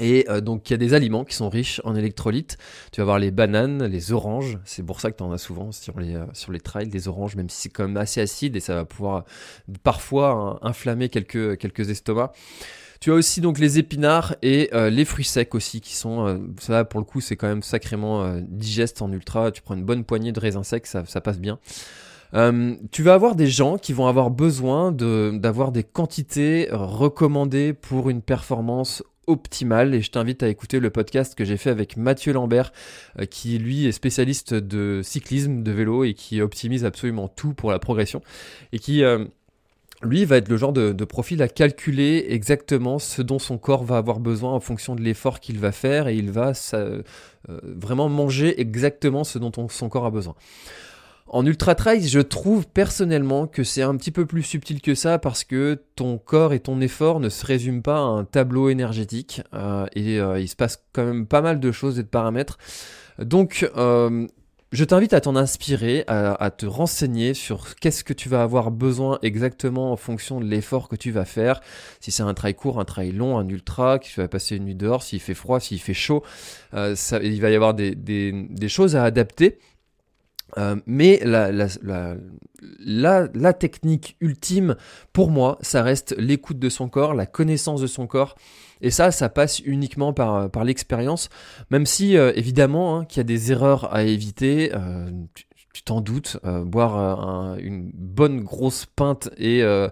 Et 0.00 0.26
euh, 0.28 0.40
donc 0.40 0.68
il 0.68 0.72
y 0.72 0.74
a 0.74 0.78
des 0.78 0.94
aliments 0.94 1.24
qui 1.24 1.34
sont 1.34 1.48
riches 1.48 1.80
en 1.84 1.94
électrolytes. 1.94 2.58
Tu 2.92 3.00
vas 3.00 3.02
avoir 3.02 3.18
les 3.18 3.30
bananes, 3.30 3.84
les 3.84 4.12
oranges. 4.12 4.58
C'est 4.64 4.82
pour 4.82 5.00
ça 5.00 5.10
que 5.10 5.16
tu 5.16 5.22
en 5.22 5.32
as 5.32 5.38
souvent 5.38 5.72
sur 5.72 5.98
les, 6.00 6.14
euh, 6.14 6.26
sur 6.32 6.52
les 6.52 6.60
trails, 6.60 6.88
des 6.88 7.08
oranges, 7.08 7.36
même 7.36 7.48
si 7.48 7.62
c'est 7.62 7.68
quand 7.68 7.86
même 7.86 7.96
assez 7.96 8.20
acide 8.20 8.56
et 8.56 8.60
ça 8.60 8.74
va 8.74 8.84
pouvoir 8.84 9.16
euh, 9.68 9.72
parfois 9.82 10.58
hein, 10.62 10.68
inflammer 10.68 11.08
quelques, 11.08 11.58
quelques 11.58 11.90
estomacs. 11.90 12.32
Tu 13.00 13.10
as 13.10 13.14
aussi 13.14 13.42
donc 13.42 13.58
les 13.58 13.78
épinards 13.78 14.36
et 14.40 14.70
les 14.72 15.04
fruits 15.04 15.26
secs 15.26 15.54
aussi 15.54 15.82
qui 15.82 15.94
sont 15.94 16.40
ça 16.58 16.82
pour 16.86 16.98
le 16.98 17.04
coup 17.04 17.20
c'est 17.20 17.36
quand 17.36 17.46
même 17.46 17.62
sacrément 17.62 18.40
digeste 18.40 19.02
en 19.02 19.12
ultra. 19.12 19.52
Tu 19.52 19.60
prends 19.60 19.74
une 19.74 19.84
bonne 19.84 20.02
poignée 20.02 20.32
de 20.32 20.40
raisins 20.40 20.64
secs, 20.64 20.86
ça, 20.86 21.04
ça 21.04 21.20
passe 21.20 21.38
bien. 21.38 21.58
tu 22.92 23.02
vas 23.02 23.12
avoir 23.12 23.36
des 23.36 23.48
gens 23.48 23.76
qui 23.76 23.92
vont 23.92 24.06
avoir 24.06 24.30
besoin 24.30 24.92
d'avoir 24.92 25.72
des 25.72 25.84
quantités 25.84 26.68
recommandées 26.72 27.74
pour 27.74 28.08
une 28.08 28.22
performance 28.22 29.02
et 29.28 30.02
je 30.02 30.10
t'invite 30.10 30.42
à 30.42 30.48
écouter 30.48 30.78
le 30.78 30.90
podcast 30.90 31.34
que 31.34 31.44
j'ai 31.44 31.56
fait 31.56 31.70
avec 31.70 31.96
Mathieu 31.96 32.32
Lambert 32.32 32.72
euh, 33.18 33.26
qui 33.26 33.58
lui 33.58 33.86
est 33.86 33.92
spécialiste 33.92 34.54
de 34.54 35.00
cyclisme, 35.02 35.62
de 35.62 35.72
vélo 35.72 36.04
et 36.04 36.14
qui 36.14 36.40
optimise 36.40 36.84
absolument 36.84 37.26
tout 37.26 37.52
pour 37.52 37.72
la 37.72 37.80
progression 37.80 38.22
et 38.72 38.78
qui 38.78 39.02
euh, 39.02 39.24
lui 40.02 40.24
va 40.24 40.36
être 40.36 40.48
le 40.48 40.56
genre 40.56 40.72
de, 40.72 40.92
profil 41.04 41.42
à 41.42 41.48
calculer 41.48 42.26
exactement 42.28 42.98
ce 42.98 43.20
dont 43.22 43.38
son 43.38 43.58
corps 43.58 43.82
va 43.82 43.96
avoir 43.96 44.20
besoin 44.20 44.52
en 44.52 44.60
fonction 44.60 44.94
de 44.94 45.00
l'effort 45.00 45.40
qu'il 45.40 45.58
va 45.58 45.72
faire 45.72 46.06
et 46.06 46.14
il 46.14 46.30
va 46.30 46.52
euh, 46.74 47.02
vraiment 47.48 48.08
manger 48.08 48.60
exactement 48.60 49.24
ce 49.24 49.38
dont 49.38 49.50
son 49.68 49.88
corps 49.88 50.06
a 50.06 50.10
besoin. 50.10 50.34
En 51.28 51.44
ultra 51.44 51.74
trail, 51.74 52.06
je 52.06 52.20
trouve 52.20 52.68
personnellement 52.68 53.48
que 53.48 53.64
c'est 53.64 53.82
un 53.82 53.96
petit 53.96 54.12
peu 54.12 54.26
plus 54.26 54.44
subtil 54.44 54.80
que 54.80 54.94
ça 54.94 55.18
parce 55.18 55.42
que 55.42 55.82
ton 55.96 56.18
corps 56.18 56.52
et 56.52 56.60
ton 56.60 56.80
effort 56.80 57.18
ne 57.18 57.28
se 57.28 57.44
résument 57.44 57.82
pas 57.82 57.96
à 57.96 58.02
un 58.02 58.24
tableau 58.24 58.68
énergétique 58.68 59.42
euh, 59.52 59.86
et 59.96 60.20
euh, 60.20 60.38
il 60.38 60.46
se 60.46 60.54
passe 60.54 60.84
quand 60.92 61.04
même 61.04 61.26
pas 61.26 61.40
mal 61.40 61.58
de 61.58 61.72
choses 61.72 61.98
et 61.98 62.04
de 62.04 62.08
paramètres. 62.08 62.58
Donc, 63.18 63.68
euh, 63.76 64.28
je 64.70 64.84
t'invite 64.84 65.14
à 65.14 65.20
t'en 65.20 65.34
inspirer, 65.34 66.04
à, 66.06 66.50
te 66.50 66.66
renseigner 66.66 67.34
sur 67.34 67.74
qu'est-ce 67.76 68.04
que 68.04 68.12
tu 68.12 68.28
vas 68.28 68.42
avoir 68.42 68.70
besoin 68.70 69.18
exactement 69.22 69.90
en 69.90 69.96
fonction 69.96 70.38
de 70.38 70.44
l'effort 70.44 70.88
que 70.88 70.96
tu 70.96 71.10
vas 71.10 71.24
faire. 71.24 71.60
Si 72.00 72.10
c'est 72.10 72.24
un 72.24 72.34
trail 72.34 72.54
court, 72.54 72.78
un 72.78 72.84
trail 72.84 73.12
long, 73.12 73.38
un 73.38 73.48
ultra, 73.48 73.98
que 73.98 74.06
tu 74.06 74.20
vas 74.20 74.28
passer 74.28 74.56
une 74.56 74.64
nuit 74.64 74.74
dehors, 74.74 75.02
s'il 75.02 75.20
fait 75.20 75.34
froid, 75.34 75.60
s'il 75.60 75.80
fait 75.80 75.94
chaud, 75.94 76.24
ça, 76.72 77.20
il 77.22 77.40
va 77.40 77.50
y 77.50 77.54
avoir 77.54 77.74
des, 77.74 77.94
des 77.94 78.68
choses 78.68 78.96
à 78.96 79.04
adapter 79.04 79.60
euh, 80.58 80.76
mais 80.86 81.20
la, 81.24 81.68
technique 83.52 84.16
ultime, 84.20 84.76
pour 85.12 85.30
moi, 85.30 85.58
ça 85.60 85.82
reste 85.82 86.14
l'écoute 86.18 86.58
de 86.58 86.68
son 86.68 86.88
corps, 86.88 87.14
la 87.14 87.26
connaissance 87.26 87.80
de 87.80 87.86
son 87.86 88.06
corps. 88.06 88.36
Et 88.80 88.90
ça, 88.90 89.10
ça 89.10 89.28
passe 89.28 89.60
uniquement 89.60 90.12
par, 90.12 90.64
l'expérience, 90.64 91.28
même 91.70 91.86
si, 91.86 92.16
euh, 92.16 92.32
évidemment, 92.34 92.98
hein, 92.98 93.04
qu'il 93.04 93.18
y 93.18 93.20
a 93.20 93.24
des 93.24 93.52
erreurs 93.52 93.92
à 93.92 94.04
éviter. 94.04 94.72
Euh, 94.74 95.10
t'en 95.86 96.00
doutes, 96.00 96.38
euh, 96.44 96.64
boire 96.64 97.54
euh, 97.54 97.56
une 97.60 97.92
bonne 97.94 98.40
grosse 98.40 98.86
pinte 98.86 99.30
et 99.38 99.62
euh, 99.62 99.88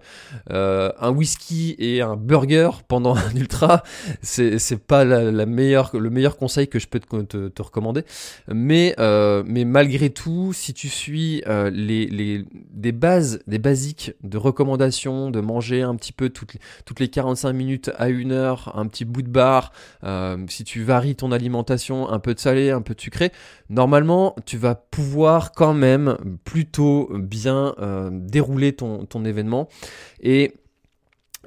un 0.50 1.11
whisky 1.11 1.76
et 1.79 2.02
un 2.02 2.17
burger 2.17 2.70
pendant 2.88 3.14
un 3.17 3.35
ultra, 3.37 3.85
c'est, 4.20 4.58
pas 4.87 5.05
la, 5.05 5.46
meilleure, 5.46 5.96
le 5.96 6.11
meilleur 6.11 6.37
conseil 6.37 6.67
que 6.67 6.81
je 6.81 6.88
peux 6.88 6.99
te, 6.99 7.62
recommander. 7.62 8.02
Mais, 8.49 8.94
mais 8.99 9.64
malgré 9.64 10.11
tout, 10.11 10.52
si 10.52 10.75
tu 10.75 10.88
suis 10.88 11.43
les, 11.46 12.06
les, 12.06 12.44
des 12.73 12.93
bases, 12.93 13.40
des 13.47 13.58
basiques 13.58 14.14
de 14.25 14.37
recommandations, 14.37 15.31
de 15.31 15.40
manger 15.40 15.82
un 15.82 15.94
petit 15.94 16.12
peu 16.12 16.29
toutes, 16.29 16.56
toutes 16.85 16.99
les 16.99 17.08
45 17.08 17.52
minutes 17.52 17.90
à 17.97 18.08
une 18.08 18.32
heure, 18.32 18.73
un 18.76 18.87
petit 18.88 19.05
bout 19.05 19.23
de 19.23 19.29
bar, 19.29 19.73
si 20.49 20.64
tu 20.64 20.82
varies 20.82 21.14
ton 21.14 21.31
alimentation, 21.31 22.11
un 22.11 22.19
peu 22.19 22.35
de 22.35 22.40
salé, 22.40 22.73
un 22.73 22.82
peu 22.82 22.94
de 22.94 23.00
sucré, 23.00 23.31
normalement, 23.70 24.35
tu 24.44 24.58
vas 24.58 24.75
pouvoir 24.75 25.52
quand 25.52 25.73
même 25.73 25.83
plutôt 26.44 27.10
bien 27.14 27.75
euh, 27.78 28.10
dérouler 28.12 28.72
ton, 28.75 29.06
ton 29.06 29.25
événement. 29.25 29.68
Et 30.20 30.54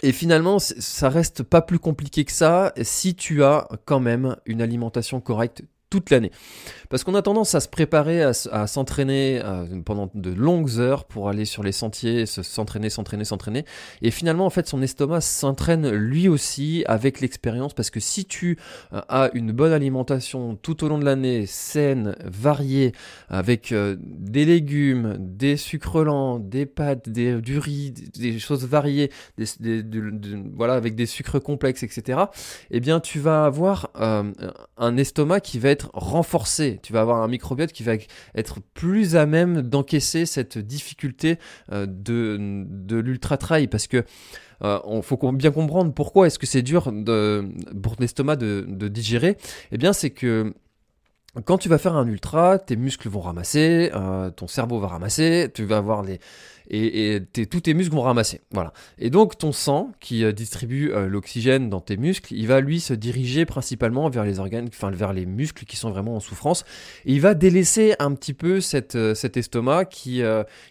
et 0.04 0.12
finalement, 0.12 0.60
ça 0.60 1.10
reste 1.10 1.42
pas 1.42 1.62
plus 1.62 1.80
compliqué 1.80 2.24
que 2.24 2.32
ça 2.32 2.72
si 2.82 3.16
tu 3.16 3.44
as 3.44 3.68
quand 3.86 4.00
même 4.00 4.36
une 4.46 4.62
alimentation 4.62 5.20
correcte 5.22 5.64
toute 5.90 6.10
l'année. 6.10 6.32
Parce 6.90 7.04
qu'on 7.04 7.16
a 7.16 7.22
tendance 7.22 7.54
à 7.56 7.60
se 7.60 7.68
préparer, 7.68 8.22
à, 8.24 8.34
s'entraîner 8.68 9.42
euh, 9.44 9.66
pendant 9.84 10.10
de 10.14 10.32
longues 10.32 10.80
heures 10.80 11.06
pour 11.06 11.28
aller 11.28 11.46
sur 11.46 11.64
les 11.64 11.72
sentiers, 11.72 12.26
s'entraîner, 12.26 12.90
s'entraîner, 12.90 13.26
s'entraîner. 13.26 13.66
Et 14.02 14.12
finalement, 14.12 14.46
en 14.46 14.50
fait, 14.50 14.68
son 14.68 14.82
estomac 14.82 15.22
s'entraîne 15.22 15.90
lui 15.90 16.28
aussi 16.30 16.84
avec 16.88 17.20
l'expérience. 17.20 17.74
Parce 17.74 17.90
que 17.90 18.00
si 18.00 18.26
tu 18.26 18.58
euh, 18.94 19.02
as 19.10 19.30
une 19.34 19.52
bonne 19.52 19.74
alimentation 19.74 20.56
tout 20.56 20.84
au 20.84 20.88
long 20.88 20.98
de 20.98 21.06
l'année, 21.06 21.46
saine, 21.46 22.16
variée, 22.24 22.94
avec 23.28 23.72
euh, 23.72 23.98
des 24.00 24.46
légumes, 24.46 25.18
des 25.20 25.58
sucres 25.58 26.04
lents, 26.04 26.40
des 26.40 26.66
pâtes, 26.66 27.10
du 27.10 27.60
riz, 27.60 27.92
des, 27.92 28.40
choses 28.40 28.66
variées, 28.66 29.12
voilà, 30.54 30.74
avec 30.74 30.96
des 30.96 31.06
sucres 31.06 31.42
complexes, 31.42 31.84
etc., 31.84 32.20
eh 32.72 32.80
bien, 32.80 33.00
tu 33.00 33.20
vas 33.20 33.46
avoir 33.46 33.92
un 33.96 34.98
estomac 34.98 35.42
qui 35.42 35.60
va 35.60 35.70
être 35.70 35.77
renforcé. 35.94 36.80
Tu 36.84 36.94
vas 36.94 37.02
avoir 37.02 37.22
un 37.22 37.28
microbiote 37.28 37.72
qui 37.72 37.84
va 37.84 37.94
être 38.36 38.60
plus 38.74 39.16
à 39.16 39.26
même 39.26 39.62
d'encaisser 39.62 40.26
cette 40.26 40.58
difficulté 40.58 41.38
euh, 41.72 41.86
de, 41.88 42.38
de 42.68 42.98
l'ultra 42.98 43.38
trail 43.38 43.68
parce 43.68 43.88
que 43.88 44.04
euh, 44.64 44.80
on 44.86 45.02
faut 45.02 45.18
bien 45.34 45.52
comprendre 45.52 45.94
pourquoi 45.94 46.28
est-ce 46.28 46.40
que 46.40 46.48
c'est 46.48 46.62
dur 46.62 46.92
de, 46.92 47.48
pour 47.82 47.96
l'estomac 48.00 48.38
de, 48.38 48.66
de 48.68 48.88
digérer. 48.88 49.38
Eh 49.72 49.78
bien, 49.78 49.94
c'est 49.94 50.10
que 50.10 50.54
quand 51.46 51.58
tu 51.58 51.70
vas 51.70 51.78
faire 51.78 51.96
un 51.96 52.08
ultra, 52.08 52.58
tes 52.58 52.76
muscles 52.76 53.10
vont 53.10 53.22
ramasser, 53.22 53.92
euh, 53.94 54.32
ton 54.32 54.48
cerveau 54.48 54.80
va 54.80 54.88
ramasser, 54.88 55.52
tu 55.54 55.66
vas 55.66 55.78
avoir 55.78 56.02
les 56.02 56.20
et, 56.70 57.22
tous 57.50 57.62
tes 57.62 57.74
muscles 57.74 57.96
vont 57.96 58.02
ramasser. 58.02 58.42
Voilà. 58.52 58.74
Et 58.98 59.10
donc 59.10 59.38
ton 59.38 59.52
sang 59.52 59.92
qui 60.00 60.24
euh, 60.24 60.32
distribue 60.32 60.92
euh, 60.92 61.08
l'oxygène 61.08 61.70
dans 61.70 61.82
tes 61.82 61.98
muscles, 61.98 62.34
il 62.34 62.48
va 62.48 62.60
lui 62.60 62.80
se 62.80 62.94
diriger 62.94 63.46
principalement 63.46 64.10
vers 64.10 64.24
les 64.24 64.40
organes, 64.40 64.68
enfin 64.68 64.92
vers 64.92 65.14
les 65.14 65.26
muscles 65.26 65.66
qui 65.66 65.78
sont 65.78 65.90
vraiment 65.90 66.16
en 66.16 66.20
souffrance. 66.20 66.66
Et 67.06 67.14
il 67.14 67.22
va 67.22 67.34
délaisser 67.34 67.96
un 68.00 68.14
petit 68.14 68.34
peu 68.34 68.62
cette, 68.62 68.98
cet 69.16 69.38
estomac 69.38 69.86
qui, 69.86 70.22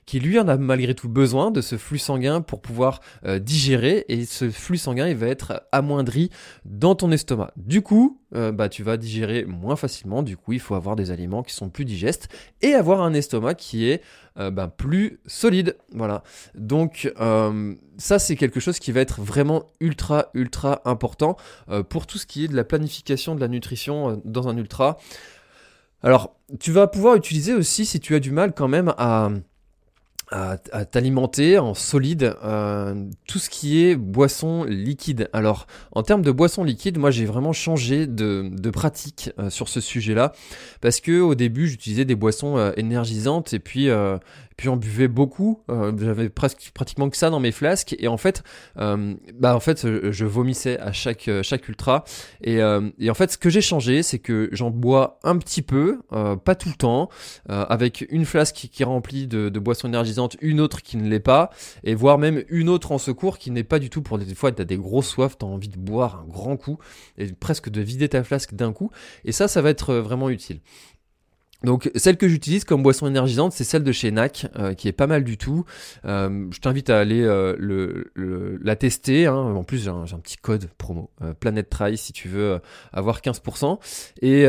qui 0.04 0.20
lui 0.20 0.38
en 0.38 0.48
a 0.48 0.56
malgré 0.56 0.94
tout 0.94 1.08
besoin 1.08 1.50
de 1.50 1.60
ce 1.60 1.76
flux 1.76 1.98
sanguin 1.98 2.40
pour 2.40 2.60
pouvoir 2.60 3.00
digérer. 3.40 4.04
Et 4.08 4.24
ce 4.24 4.50
flux 4.50 4.78
sanguin, 4.78 5.08
il 5.08 5.16
va 5.16 5.28
être 5.28 5.66
amoindri 5.72 6.30
dans 6.64 6.94
ton 6.94 7.10
estomac. 7.10 7.52
Du 7.56 7.82
coup, 7.82 8.20
bah 8.32 8.68
tu 8.68 8.82
vas 8.82 8.96
digérer 8.96 9.44
moins 9.44 9.76
facilement. 9.76 10.22
Du 10.22 10.36
coup, 10.36 10.52
il 10.52 10.60
faut 10.60 10.74
avoir 10.74 10.96
des 10.96 11.10
aliments 11.10 11.42
qui 11.42 11.54
sont 11.54 11.68
plus 11.68 11.84
digestes 11.84 12.28
et 12.62 12.74
avoir 12.74 13.00
un 13.02 13.14
estomac 13.14 13.54
qui 13.54 13.88
est 13.88 14.02
euh, 14.38 14.50
ben, 14.50 14.68
plus 14.68 15.20
solide. 15.26 15.76
Voilà. 15.92 16.22
Donc 16.54 17.12
euh, 17.20 17.74
ça, 17.96 18.18
c'est 18.18 18.36
quelque 18.36 18.60
chose 18.60 18.78
qui 18.78 18.92
va 18.92 19.00
être 19.00 19.20
vraiment 19.20 19.70
ultra, 19.80 20.26
ultra 20.34 20.82
important 20.84 21.36
euh, 21.70 21.82
pour 21.82 22.06
tout 22.06 22.18
ce 22.18 22.26
qui 22.26 22.44
est 22.44 22.48
de 22.48 22.56
la 22.56 22.64
planification 22.64 23.34
de 23.34 23.40
la 23.40 23.48
nutrition 23.48 24.20
dans 24.24 24.48
un 24.48 24.56
ultra. 24.56 24.98
Alors, 26.02 26.36
tu 26.60 26.72
vas 26.72 26.86
pouvoir 26.86 27.16
utiliser 27.16 27.54
aussi, 27.54 27.86
si 27.86 27.98
tu 28.00 28.14
as 28.14 28.20
du 28.20 28.30
mal 28.30 28.52
quand 28.52 28.68
même 28.68 28.94
à 28.98 29.30
à, 30.30 30.56
t'alimenter 30.56 31.58
en 31.58 31.74
solide 31.74 32.34
euh, 32.42 32.94
tout 33.28 33.38
ce 33.38 33.48
qui 33.48 33.84
est 33.84 33.94
boisson 33.94 34.64
liquide. 34.64 35.28
Alors 35.32 35.66
en 35.92 36.02
termes 36.02 36.22
de 36.22 36.32
boisson 36.32 36.64
liquide, 36.64 36.98
moi 36.98 37.10
j'ai 37.10 37.26
vraiment 37.26 37.52
changé 37.52 38.06
de, 38.06 38.50
pratique 38.70 39.30
euh, 39.38 39.50
sur 39.50 39.68
ce 39.68 39.80
sujet-là 39.80 40.32
parce 40.80 41.00
que 41.00 41.20
au 41.20 41.34
début 41.36 41.68
j'utilisais 41.68 42.04
des 42.04 42.16
boissons 42.16 42.58
euh, 42.58 42.72
énergisantes 42.76 43.54
et 43.54 43.60
puis 43.60 43.88
puis 44.56 44.68
on 44.68 44.76
buvait 44.76 45.08
beaucoup. 45.08 45.62
Euh, 45.70 45.92
j'avais 45.98 46.28
presque 46.28 46.70
pratiquement 46.74 47.10
que 47.10 47.16
ça 47.16 47.30
dans 47.30 47.40
mes 47.40 47.52
flasques 47.52 47.94
et 47.98 48.08
en 48.08 48.16
fait, 48.16 48.42
euh, 48.78 49.14
bah 49.34 49.54
en 49.54 49.60
fait, 49.60 49.86
je 50.10 50.24
vomissais 50.24 50.78
à 50.78 50.92
chaque 50.92 51.28
euh, 51.28 51.42
chaque 51.42 51.68
ultra 51.68 52.04
et, 52.42 52.58
et 52.98 53.10
en 53.10 53.14
fait, 53.14 53.32
ce 53.32 53.38
que 53.38 53.50
j'ai 53.50 53.60
changé, 53.60 54.02
c'est 54.02 54.18
que 54.18 54.48
j'en 54.52 54.70
bois 54.70 55.18
un 55.22 55.36
petit 55.38 55.62
peu, 55.62 56.00
pas 56.44 56.54
tout 56.54 56.68
le 56.68 56.74
temps, 56.74 57.08
avec 57.48 58.06
une 58.10 58.24
flasque 58.24 58.68
qui 58.70 58.82
est 58.82 58.84
remplie 58.84 59.26
de, 59.26 59.48
de 59.48 59.58
boissons 59.58 59.88
énergisantes, 59.88 60.36
une 60.40 60.60
autre 60.60 60.82
qui 60.82 60.96
ne 60.96 61.08
l'est 61.08 61.20
pas, 61.20 61.50
et 61.84 61.94
voire 61.94 62.18
même 62.18 62.44
une 62.48 62.68
autre 62.68 62.92
en 62.92 62.98
secours 62.98 63.38
qui 63.38 63.50
n'est 63.50 63.64
pas 63.64 63.78
du 63.78 63.90
tout 63.90 64.02
pour 64.02 64.18
des 64.18 64.34
fois 64.34 64.52
t'as 64.52 64.64
des 64.64 64.76
grosses 64.76 65.08
soifs, 65.08 65.38
t'as 65.38 65.46
envie 65.46 65.68
de 65.68 65.78
boire 65.78 66.24
un 66.24 66.28
grand 66.28 66.56
coup 66.56 66.78
et 67.18 67.26
presque 67.32 67.68
de 67.68 67.80
vider 67.80 68.08
ta 68.08 68.22
flasque 68.24 68.54
d'un 68.54 68.72
coup. 68.72 68.90
Et 69.24 69.32
ça, 69.32 69.48
ça 69.48 69.62
va 69.62 69.70
être 69.70 69.94
vraiment 69.94 70.30
utile. 70.30 70.60
Donc 71.64 71.90
celle 71.94 72.16
que 72.16 72.28
j'utilise 72.28 72.64
comme 72.64 72.82
boisson 72.82 73.06
énergisante, 73.06 73.52
c'est 73.52 73.64
celle 73.64 73.82
de 73.82 73.92
chez 73.92 74.10
NAC, 74.10 74.46
euh, 74.58 74.74
qui 74.74 74.88
est 74.88 74.92
pas 74.92 75.06
mal 75.06 75.24
du 75.24 75.38
tout. 75.38 75.64
Euh, 76.04 76.46
je 76.50 76.60
t'invite 76.60 76.90
à 76.90 76.98
aller 76.98 77.22
euh, 77.22 78.58
la 78.62 78.76
tester. 78.76 79.26
Hein. 79.26 79.34
En 79.34 79.64
plus, 79.64 79.82
j'ai 79.84 79.90
un, 79.90 80.04
petit 80.22 80.36
code 80.36 80.68
promo, 80.76 81.10
Planet 81.40 81.68
Try, 81.68 81.96
si 81.96 82.12
tu 82.12 82.28
veux 82.28 82.60
avoir 82.92 83.20
15%. 83.20 83.78
Et, 84.22 84.46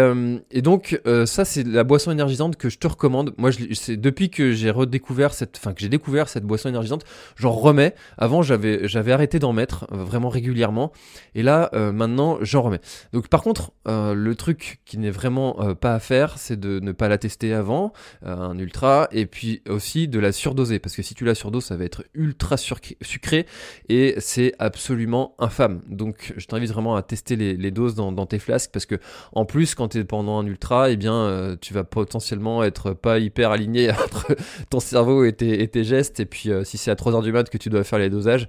donc 0.62 1.00
ça, 1.26 1.46
c'est 1.46 1.66
la 1.66 1.84
boisson 1.84 2.12
énergisante 2.12 2.58
que 2.58 2.70
je 2.70 2.78
te 2.78 2.88
recommande. 2.88 3.34
Moi, 3.38 3.52
c'est 3.74 3.98
depuis 3.98 4.30
que 4.30 4.52
j'ai 4.52 4.72
redécouvert 4.72 5.34
cette, 5.34 5.60
que 5.60 5.80
j'ai 5.80 5.90
découvert 5.90 6.30
cette 6.30 6.44
boisson 6.44 6.70
énergisante, 6.70 7.04
j'en 7.36 7.52
remets. 7.52 7.96
Avant, 8.18 8.42
j'avais 8.42 8.88
j'avais 8.88 9.12
arrêté 9.12 9.40
d'en 9.40 9.54
mettre 9.54 9.88
vraiment 9.92 10.30
régulièrement, 10.30 10.92
et 11.36 11.44
là, 11.44 11.70
maintenant, 11.74 12.38
j'en 12.42 12.62
remets. 12.62 12.82
Donc 13.14 13.30
par 13.30 13.42
contre, 13.42 13.72
le 13.86 14.34
truc 14.34 14.82
qui 14.86 14.98
n'est 14.98 15.12
vraiment 15.12 15.76
pas 15.76 15.94
à 15.94 16.00
faire, 16.00 16.38
c'est 16.38 16.60
de 16.60 16.80
ne 16.80 16.92
pas 16.98 17.08
la 17.08 17.18
tester 17.18 17.54
avant, 17.54 17.94
euh, 18.26 18.36
un 18.36 18.58
ultra, 18.58 19.08
et 19.12 19.26
puis 19.26 19.62
aussi 19.70 20.08
de 20.08 20.20
la 20.20 20.32
surdoser, 20.32 20.80
parce 20.80 20.96
que 20.96 21.02
si 21.02 21.16
tu 21.16 21.26
la 21.26 21.36
surdoses, 21.36 21.66
ça 21.66 21.78
va 21.78 21.86
être 21.86 22.04
ultra 22.14 22.58
sucré, 22.58 23.46
et 23.90 24.16
c'est 24.20 24.54
absolument 24.60 25.36
infâme. 25.40 25.82
Donc 25.88 26.34
je 26.38 26.46
t'invite 26.48 26.72
vraiment 26.72 26.96
à 26.96 27.04
tester 27.04 27.36
les, 27.36 27.72
doses 27.72 27.96
dans, 27.96 28.26
tes 28.26 28.40
flasques, 28.40 28.72
parce 28.72 28.86
que 28.86 28.96
en 29.34 29.46
plus, 29.46 29.76
quand 29.76 29.90
tu 29.90 30.00
es 30.00 30.04
pendant 30.04 30.40
un 30.40 30.46
ultra, 30.46 30.90
et 30.90 30.94
eh 30.94 30.98
bien, 30.98 31.16
euh, 31.16 31.56
tu 31.60 31.74
vas 31.74 31.84
potentiellement 31.84 32.64
être 32.64 32.94
pas 32.94 33.20
hyper 33.20 33.52
aligné 33.52 33.92
entre 34.04 34.36
ton 34.70 34.80
cerveau 34.80 35.24
et 35.24 35.34
tes, 35.34 35.84
gestes, 35.84 36.20
et 36.20 36.26
puis 36.26 36.50
euh, 36.50 36.64
si 36.64 36.78
c'est 36.78 36.92
à 36.92 36.96
3h 36.96 37.24
du 37.24 37.32
mat 37.32 37.50
que 37.50 37.58
tu 37.58 37.70
dois 37.70 37.84
faire 37.84 38.00
les 38.00 38.10
dosages, 38.10 38.48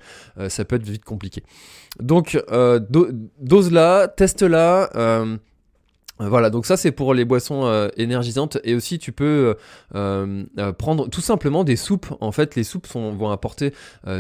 ça 0.49 0.65
peut 0.65 0.77
être 0.77 0.87
vite 0.87 1.05
compliqué. 1.05 1.43
Donc, 2.01 2.39
dose 3.41 3.73
là, 3.73 4.09
teste 4.09 4.43
là. 4.43 4.89
Voilà, 6.21 6.51
donc 6.51 6.67
ça 6.67 6.77
c'est 6.77 6.91
pour 6.91 7.15
les 7.15 7.25
boissons 7.25 7.67
euh, 7.67 7.89
énergisantes 7.97 8.59
et 8.65 8.75
aussi 8.75 8.99
tu 8.99 9.13
peux 9.13 9.57
euh, 9.95 10.45
euh, 10.59 10.73
prendre 10.73 11.09
tout 11.09 11.21
simplement 11.21 11.63
des 11.63 11.77
soupes. 11.77 12.07
En 12.21 12.33
fait, 12.33 12.57
les 12.57 12.65
soupes 12.65 12.89
vont 12.89 13.31
apporter 13.31 13.73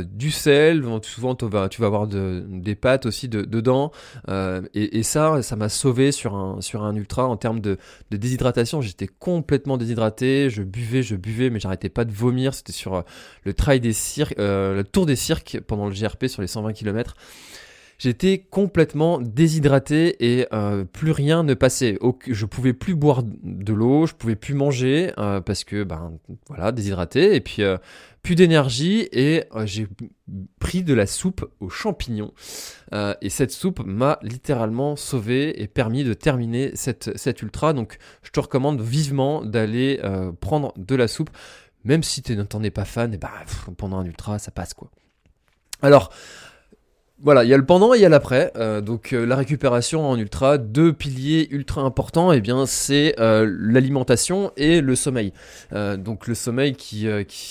du 0.04 0.30
sel, 0.30 0.84
souvent 1.02 1.34
tu 1.34 1.46
vas, 1.46 1.68
avoir 1.80 2.06
des 2.06 2.74
pâtes 2.74 3.06
aussi 3.06 3.28
dedans 3.28 3.90
et, 4.74 5.02
ça, 5.02 5.42
ça 5.42 5.56
m'a 5.56 5.68
sauvé 5.68 6.12
sur 6.12 6.34
un, 6.34 6.60
sur 6.60 6.82
un 6.82 6.94
ultra 6.94 7.26
en 7.26 7.36
termes 7.36 7.60
de, 7.60 7.78
déshydratation. 8.10 8.80
J'étais 8.80 9.08
complètement 9.08 9.76
déshydraté, 9.76 10.50
je 10.50 10.62
buvais, 10.62 11.02
je 11.02 11.16
buvais, 11.16 11.50
mais 11.50 11.60
j'arrêtais 11.60 11.88
pas 11.88 12.04
de 12.04 12.12
vomir. 12.12 12.54
C'était 12.54 12.72
sur 12.72 13.04
le 13.44 13.54
trail 13.54 13.80
des 13.80 13.92
cirques, 13.92 14.34
le 14.38 14.82
tour 14.82 15.06
des 15.06 15.16
cirques 15.16 15.60
pendant 15.66 15.86
le 15.86 15.94
GRP 15.94 16.26
sur 16.26 16.42
les 16.42 16.48
120 16.48 16.72
km. 16.72 17.14
J'étais 17.98 18.38
complètement 18.38 19.20
déshydraté 19.20 20.38
et 20.38 20.46
euh, 20.52 20.84
plus 20.84 21.10
rien 21.10 21.42
ne 21.42 21.54
passait. 21.54 21.98
Je 22.28 22.46
pouvais 22.46 22.72
plus 22.72 22.94
boire 22.94 23.24
de 23.24 23.72
l'eau, 23.72 24.06
je 24.06 24.14
pouvais 24.14 24.36
plus 24.36 24.54
manger 24.54 25.12
euh, 25.18 25.40
parce 25.40 25.64
que 25.64 25.82
ben 25.82 26.12
voilà 26.46 26.70
déshydraté 26.70 27.34
et 27.34 27.40
puis 27.40 27.64
euh, 27.64 27.76
plus 28.22 28.36
d'énergie 28.36 29.08
et 29.10 29.46
j'ai 29.64 29.88
pris 30.60 30.84
de 30.84 30.94
la 30.94 31.06
soupe 31.06 31.50
aux 31.58 31.70
champignons 31.70 32.32
et 33.20 33.30
cette 33.30 33.50
soupe 33.50 33.80
m'a 33.84 34.18
littéralement 34.22 34.94
sauvé 34.96 35.60
et 35.62 35.66
permis 35.66 36.04
de 36.04 36.14
terminer 36.14 36.72
cette, 36.74 37.42
ultra. 37.42 37.72
Donc 37.72 37.98
je 38.22 38.30
te 38.30 38.38
recommande 38.38 38.80
vivement 38.80 39.44
d'aller 39.44 40.00
prendre 40.40 40.72
de 40.76 40.94
la 40.94 41.08
soupe 41.08 41.30
même 41.84 42.02
si 42.02 42.22
tu 42.22 42.36
n'en 42.36 42.62
es 42.62 42.70
pas 42.70 42.84
fan 42.84 43.14
et 43.14 43.18
ben 43.18 43.30
pendant 43.76 43.98
un 43.98 44.04
ultra 44.04 44.38
ça 44.38 44.50
passe 44.50 44.74
quoi. 44.74 44.90
Alors, 45.80 46.10
voilà, 47.20 47.42
il 47.42 47.50
y 47.50 47.54
a 47.54 47.56
le 47.56 47.66
pendant 47.66 47.94
et 47.94 47.98
il 47.98 48.00
y 48.00 48.04
a 48.04 48.08
l'après. 48.08 48.52
Euh, 48.56 48.80
donc 48.80 49.12
euh, 49.12 49.26
la 49.26 49.34
récupération 49.34 50.08
en 50.08 50.16
ultra, 50.16 50.56
deux 50.56 50.92
piliers 50.92 51.48
ultra 51.50 51.82
importants, 51.82 52.32
et 52.32 52.36
eh 52.36 52.40
bien 52.40 52.64
c'est 52.64 53.18
euh, 53.18 53.52
l'alimentation 53.58 54.52
et 54.56 54.80
le 54.80 54.94
sommeil. 54.94 55.32
donc 55.72 56.28
le 56.28 56.34
sommeil 56.34 56.74
qui, 56.74 57.08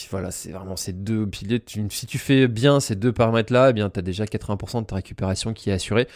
voilà, 0.10 0.32
c'est 0.32 0.52
vraiment 0.52 0.78
ces 0.78 0.94
deux 0.94 1.28
piliers. 1.28 1.62
si 1.90 2.06
tu 2.06 2.18
fais 2.18 2.48
bien 2.48 2.80
ces 2.80 2.96
deux 2.96 3.12
paramètres 3.12 3.52
là, 3.52 3.68
et 3.68 3.70
eh 3.72 3.74
bien 3.74 3.90
tu 3.90 4.00
as 4.00 4.02
déjà 4.02 4.24
80% 4.24 4.82
de 4.82 4.86
ta 4.86 4.96
récupération 4.96 5.54
qui 5.54 5.70
est 5.70 5.74
assurée. 5.74 6.08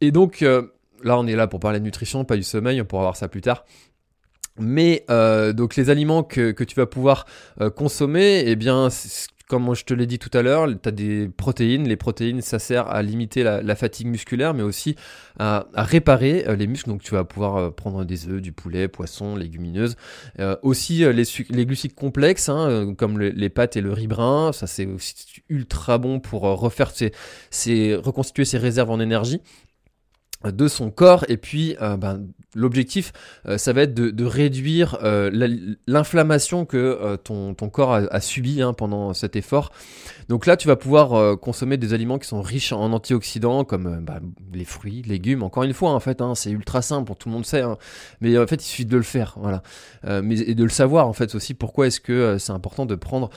Et 0.00 0.10
donc 0.10 0.40
là 0.40 1.18
on 1.18 1.26
est 1.26 1.36
là 1.36 1.46
pour 1.46 1.60
parler 1.60 1.78
de 1.78 1.84
nutrition, 1.84 2.24
pas 2.24 2.36
du 2.36 2.42
sommeil, 2.42 2.80
on 2.80 2.84
pourra 2.84 3.02
voir 3.02 3.16
ça 3.16 3.28
plus 3.28 3.42
tard. 3.42 3.64
Mais 4.58 5.04
donc 5.54 5.76
les 5.76 5.88
aliments 5.88 6.24
que, 6.24 6.50
que 6.50 6.64
tu 6.64 6.74
vas 6.74 6.86
pouvoir 6.86 7.26
consommer, 7.76 8.42
eh 8.46 8.56
bien 8.56 8.90
comme 9.52 9.74
je 9.74 9.84
te 9.84 9.92
l'ai 9.92 10.06
dit 10.06 10.18
tout 10.18 10.30
à 10.32 10.40
l'heure, 10.40 10.66
tu 10.66 10.88
as 10.88 10.92
des 10.92 11.28
protéines. 11.28 11.86
Les 11.86 11.96
protéines, 11.96 12.40
ça 12.40 12.58
sert 12.58 12.88
à 12.88 13.02
limiter 13.02 13.42
la, 13.42 13.76
fatigue 13.76 14.06
musculaire, 14.06 14.54
mais 14.54 14.62
aussi 14.62 14.96
à, 15.38 15.66
réparer 15.74 16.48
euh, 16.48 16.56
les 16.56 16.66
muscles. 16.66 16.88
Donc 16.88 17.02
tu 17.02 17.12
vas 17.12 17.24
pouvoir 17.24 17.56
euh, 17.56 17.70
prendre 17.70 18.06
des 18.06 18.28
œufs, 18.28 18.40
du 18.40 18.52
poulet, 18.52 18.88
poisson, 18.88 19.36
légumineuses. 19.36 19.96
Euh, 20.40 20.56
aussi 20.62 21.04
les, 21.04 21.66
glucides 21.66 21.94
complexes, 21.94 22.48
hein, 22.48 22.94
comme 22.96 23.20
les 23.20 23.48
pâtes 23.50 23.76
et 23.76 23.82
le 23.82 23.92
riz 23.92 24.06
brun. 24.06 24.52
Ça, 24.54 24.66
c'est 24.66 24.86
aussi 24.86 25.42
ultra 25.50 25.98
bon 25.98 26.18
pour 26.18 26.44
reconstituer 26.44 27.10
ses 27.50 28.58
réserves 28.58 28.90
en 28.90 29.00
énergie 29.00 29.42
de 30.50 30.68
son 30.68 30.90
corps. 30.90 31.24
Et 31.28 31.36
puis 31.36 31.76
euh, 31.80 31.96
ben, 31.96 32.26
l'objectif 32.54 33.12
euh, 33.46 33.58
ça 33.58 33.72
va 33.72 33.82
être 33.82 33.94
de, 33.94 34.24
réduire 34.24 34.98
euh, 35.02 35.30
l'inflammation 35.86 36.64
que 36.64 37.16
ton, 37.16 37.54
corps 37.54 37.94
a, 37.94 38.20
subi 38.20 38.62
hein, 38.62 38.72
pendant 38.72 39.14
cet 39.14 39.36
effort. 39.36 39.72
Donc 40.28 40.46
là 40.46 40.56
tu 40.56 40.68
vas 40.68 40.76
pouvoir 40.76 41.38
consommer 41.38 41.76
des 41.76 41.94
aliments 41.94 42.18
qui 42.18 42.28
sont 42.28 42.40
riches 42.40 42.72
en 42.72 42.92
antioxydants 42.92 43.64
comme 43.64 44.04
bah, 44.04 44.20
les 44.54 44.64
fruits 44.64 45.02
légumes. 45.02 45.42
Encore 45.42 45.64
une 45.64 45.72
fois 45.72 45.90
en 45.90 46.00
fait 46.00 46.20
hein, 46.20 46.34
c'est 46.34 46.50
ultra 46.50 46.82
simple 46.82 47.12
tout 47.18 47.28
le 47.28 47.34
monde 47.34 47.44
sait 47.44 47.60
hein. 47.60 47.76
mais 48.20 48.38
en 48.38 48.46
fait 48.46 48.56
il 48.56 48.66
suffit 48.66 48.86
de 48.86 48.96
le 48.96 49.02
faire 49.02 49.36
voilà. 49.38 49.62
Et 50.04 50.54
de 50.54 50.64
le 50.64 50.70
savoir 50.70 51.08
en 51.08 51.12
fait 51.12 51.34
aussi 51.34 51.54
pourquoi 51.54 51.86
est-ce 51.86 52.00
que 52.00 52.38
c'est 52.38 52.52
important 52.52 52.86
de 52.86 52.94
prendre 52.94 53.30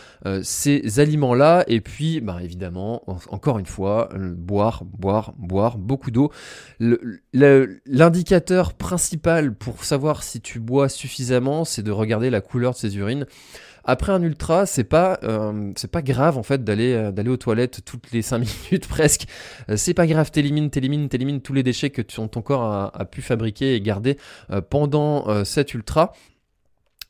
ces 0.44 1.00
aliments 1.00 1.34
là 1.34 1.64
et 1.68 1.82
puis 1.82 2.22
bah, 2.22 2.38
évidemment 2.42 3.04
encore 3.30 3.60
une 3.60 3.66
fois 3.66 4.10
boire 4.16 4.84
boire 4.86 5.34
boire 5.38 5.78
beaucoup 5.78 6.12
d'eau 6.12 6.32
l'indicateur 7.34 8.74
principal 8.74 9.54
pour 9.54 9.84
savoir 9.84 10.24
si 10.24 10.42
tu 10.42 10.60
bois 10.60 10.90
suffisamment, 10.90 11.66
c'est 11.66 11.84
de 11.84 11.92
regarder 11.92 12.30
la 12.30 12.42
couleur 12.42 12.74
de 12.74 12.78
ses 12.78 12.98
urines. 12.98 13.26
Après 13.86 14.12
un 14.12 14.22
ultra, 14.24 14.66
c'est 14.66 14.84
pas 14.84 15.20
euh, 15.24 15.72
grave 15.98 16.38
en 16.38 16.44
fait 16.44 16.64
d'aller 16.64 16.94
euh, 16.94 17.12
d'aller 17.12 17.30
aux 17.30 17.38
toilettes 17.38 17.86
toutes 17.86 18.12
les 18.12 18.24
5 18.24 18.40
minutes 18.66 18.88
presque. 18.88 19.26
Euh, 19.70 19.78
c'est 19.78 19.94
pas 19.94 20.08
grave, 20.08 20.32
t'élimines, 20.32 20.72
t'élimines, 20.72 21.08
t'élimines 21.08 21.42
tous 21.42 21.54
les 21.54 21.64
déchets 21.64 21.92
que 21.92 22.02
ton, 22.02 22.28
corps 22.28 22.92
a, 22.94 23.06
pu 23.06 23.22
fabriquer 23.22 23.76
et 23.76 23.82
garder 23.82 24.18
pendant 24.70 25.46
cet 25.46 25.74
ultra. 25.74 26.14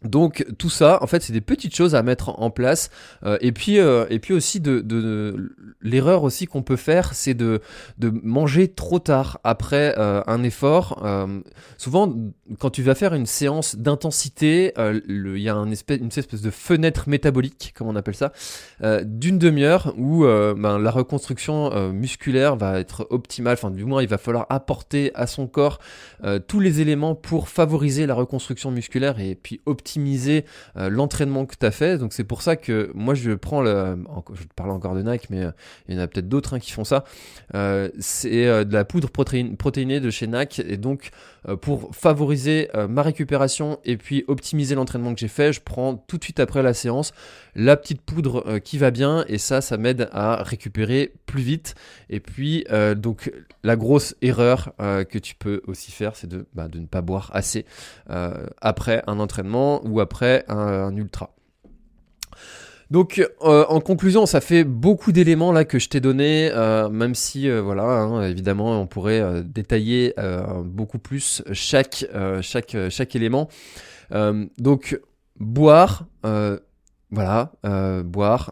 Donc 0.03 0.45
tout 0.57 0.69
ça, 0.69 0.99
en 1.01 1.07
fait, 1.07 1.23
c'est 1.23 1.33
des 1.33 1.41
petites 1.41 1.75
choses 1.75 1.95
à 1.95 2.03
mettre 2.03 2.39
en 2.39 2.49
place. 2.49 2.89
Euh, 3.23 3.37
et 3.41 3.51
puis, 3.51 3.79
euh, 3.79 4.05
et 4.09 4.19
puis 4.19 4.33
aussi 4.33 4.59
de, 4.59 4.79
de, 4.81 5.55
l'erreur 5.81 6.23
aussi 6.23 6.45
qu'on 6.47 6.61
peut 6.61 6.75
faire, 6.75 7.13
c'est 7.13 7.33
de, 7.33 7.61
de 7.97 8.11
manger 8.23 8.67
trop 8.67 8.99
tard 8.99 9.39
après 9.43 9.95
euh, 9.97 10.21
un 10.27 10.43
effort. 10.43 11.03
souvent, 11.77 12.13
quand 12.59 12.69
tu 12.69 12.83
vas 12.83 12.95
faire 12.95 13.13
une 13.13 13.25
séance 13.25 13.75
d'intensité, 13.75 14.73
il 15.07 15.37
y 15.37 15.49
a 15.49 15.63
espèce, 15.71 15.99
une 15.99 16.07
espèce 16.07 16.41
de 16.41 16.51
fenêtre 16.51 17.09
métabolique, 17.09 17.73
comme 17.75 17.87
on 17.87 17.95
appelle 17.95 18.15
ça, 18.15 18.31
d'une 19.03 19.39
demi-heure 19.39 19.93
où 19.97 20.23
ben, 20.23 20.79
la 20.79 20.91
reconstruction 20.91 21.91
musculaire 21.91 22.55
va 22.55 22.79
être 22.79 23.07
optimale. 23.09 23.53
Enfin, 23.53 23.71
du 23.71 23.85
moins, 23.85 24.01
il 24.01 24.07
va 24.07 24.17
falloir 24.17 24.45
apporter 24.49 25.11
à 25.15 25.27
son 25.27 25.47
corps 25.47 25.79
tous 26.47 26.59
les 26.59 26.81
éléments 26.81 27.15
pour 27.15 27.49
favoriser 27.49 28.05
la 28.05 28.13
reconstruction 28.13 28.71
musculaire 28.71 29.19
et 29.19 29.35
puis 29.35 29.61
optimiser 29.65 29.84
optimiser 29.85 30.45
euh, 30.77 30.89
l'entraînement 30.89 31.45
que 31.45 31.53
tu 31.59 31.63
as 31.63 31.71
fait. 31.71 31.99
Donc 31.99 32.11
c'est 32.11 32.23
pour 32.23 32.41
ça 32.41 32.55
que 32.55 32.91
moi 32.95 33.13
je 33.13 33.31
prends 33.31 33.61
le. 33.61 34.03
Je 34.33 34.43
te 34.43 34.53
parle 34.55 34.71
encore 34.71 34.95
de 34.95 35.03
Nike, 35.03 35.29
mais 35.29 35.43
euh, 35.43 35.51
il 35.87 35.95
y 35.95 35.97
en 35.99 36.01
a 36.01 36.07
peut-être 36.07 36.27
d'autres 36.27 36.55
hein, 36.55 36.59
qui 36.59 36.71
font 36.71 36.83
ça. 36.83 37.03
Euh, 37.53 37.89
c'est 37.99 38.65
de 38.65 38.73
la 38.73 38.83
poudre 38.83 39.09
protéinée 39.09 39.99
de 39.99 40.09
chez 40.09 40.25
Nike. 40.25 40.59
Et 40.67 40.77
donc 40.77 41.11
pour 41.61 41.95
favoriser 41.95 42.69
ma 42.89 43.03
récupération 43.03 43.79
et 43.85 43.97
puis 43.97 44.23
optimiser 44.27 44.73
l'entraînement 44.73 45.13
que 45.13 45.19
j'ai 45.19 45.27
fait, 45.27 45.53
je 45.53 45.61
prends 45.61 45.95
tout 45.95 46.17
de 46.17 46.23
suite 46.23 46.39
après 46.39 46.63
la 46.63 46.73
séance 46.73 47.13
la 47.57 47.77
petite 47.77 48.01
poudre 48.01 48.57
qui 48.59 48.79
va 48.79 48.89
bien. 48.89 49.23
Et 49.27 49.37
ça, 49.37 49.61
ça 49.61 49.77
m'aide 49.77 50.09
à 50.11 50.41
récupérer 50.41 51.13
plus 51.27 51.43
vite. 51.43 51.75
Et 52.09 52.19
puis 52.19 52.65
donc 52.97 53.31
la 53.63 53.75
grosse 53.75 54.15
erreur 54.23 54.73
que 54.79 55.19
tu 55.19 55.35
peux 55.35 55.61
aussi 55.67 55.91
faire, 55.91 56.15
c'est 56.15 56.27
de, 56.27 56.47
bah, 56.53 56.67
de 56.67 56.79
ne 56.79 56.87
pas 56.87 57.01
boire 57.01 57.29
assez 57.33 57.65
après 58.61 59.03
un 59.05 59.19
entraînement 59.19 59.74
ou 59.83 59.99
après 59.99 60.45
un, 60.47 60.95
ultra. 60.95 61.31
Donc 62.91 63.19
euh, 63.41 63.65
en 63.67 63.79
conclusion, 63.79 64.25
ça 64.25 64.41
fait 64.41 64.63
beaucoup 64.63 65.11
d'éléments 65.11 65.51
là 65.51 65.65
que 65.65 65.79
je 65.79 65.89
t'ai 65.89 65.99
donné, 65.99 66.51
euh, 66.53 66.87
même 66.89 67.15
si 67.15 67.49
euh, 67.49 67.61
voilà, 67.61 67.83
hein, 67.83 68.23
évidemment, 68.27 68.79
on 68.79 68.85
pourrait 68.85 69.43
détailler 69.43 70.13
beaucoup 70.63 70.99
plus 70.99 71.43
chaque 71.51 72.05
chaque 72.41 72.77
chaque 72.89 73.15
élément. 73.15 73.49
donc 74.59 74.99
boire, 75.39 76.05
voilà, 77.11 77.51
boire, 78.03 78.51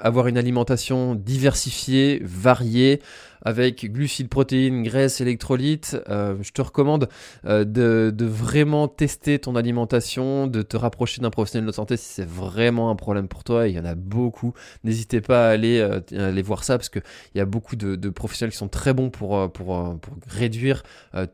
avoir 0.00 0.26
une 0.28 0.38
alimentation 0.38 1.14
diversifiée, 1.14 2.22
variée 2.24 3.00
avec 3.42 3.90
glucides, 3.92 4.28
protéines, 4.28 4.82
graisses, 4.82 5.20
électrolytes. 5.20 5.96
Euh, 6.08 6.36
je 6.40 6.52
te 6.52 6.62
recommande 6.62 7.08
euh, 7.44 7.64
de, 7.64 8.24
vraiment 8.24 8.88
tester 8.88 9.38
ton 9.38 9.56
alimentation, 9.56 10.46
de 10.46 10.62
te 10.62 10.76
rapprocher 10.76 11.20
d'un 11.20 11.30
professionnel 11.30 11.66
de 11.66 11.72
santé 11.72 11.96
si 11.96 12.06
c'est 12.14 12.28
vraiment 12.28 12.90
un 12.90 12.96
problème 12.96 13.28
pour 13.28 13.44
toi. 13.44 13.68
Il 13.68 13.74
y 13.74 13.78
en 13.78 13.84
a 13.84 13.94
beaucoup. 13.94 14.54
N'hésitez 14.84 15.20
pas 15.20 15.48
à 15.48 15.50
aller, 15.50 15.80
euh, 15.80 16.42
voir 16.44 16.64
ça 16.64 16.78
parce 16.78 16.88
qu'il 16.88 17.02
y 17.34 17.40
a 17.40 17.44
beaucoup 17.44 17.76
de, 17.76 18.10
professionnels 18.10 18.52
qui 18.52 18.58
sont 18.58 18.68
très 18.68 18.92
bons 18.92 19.10
pour, 19.10 19.50
pour, 19.52 19.98
pour 20.00 20.14
réduire 20.26 20.82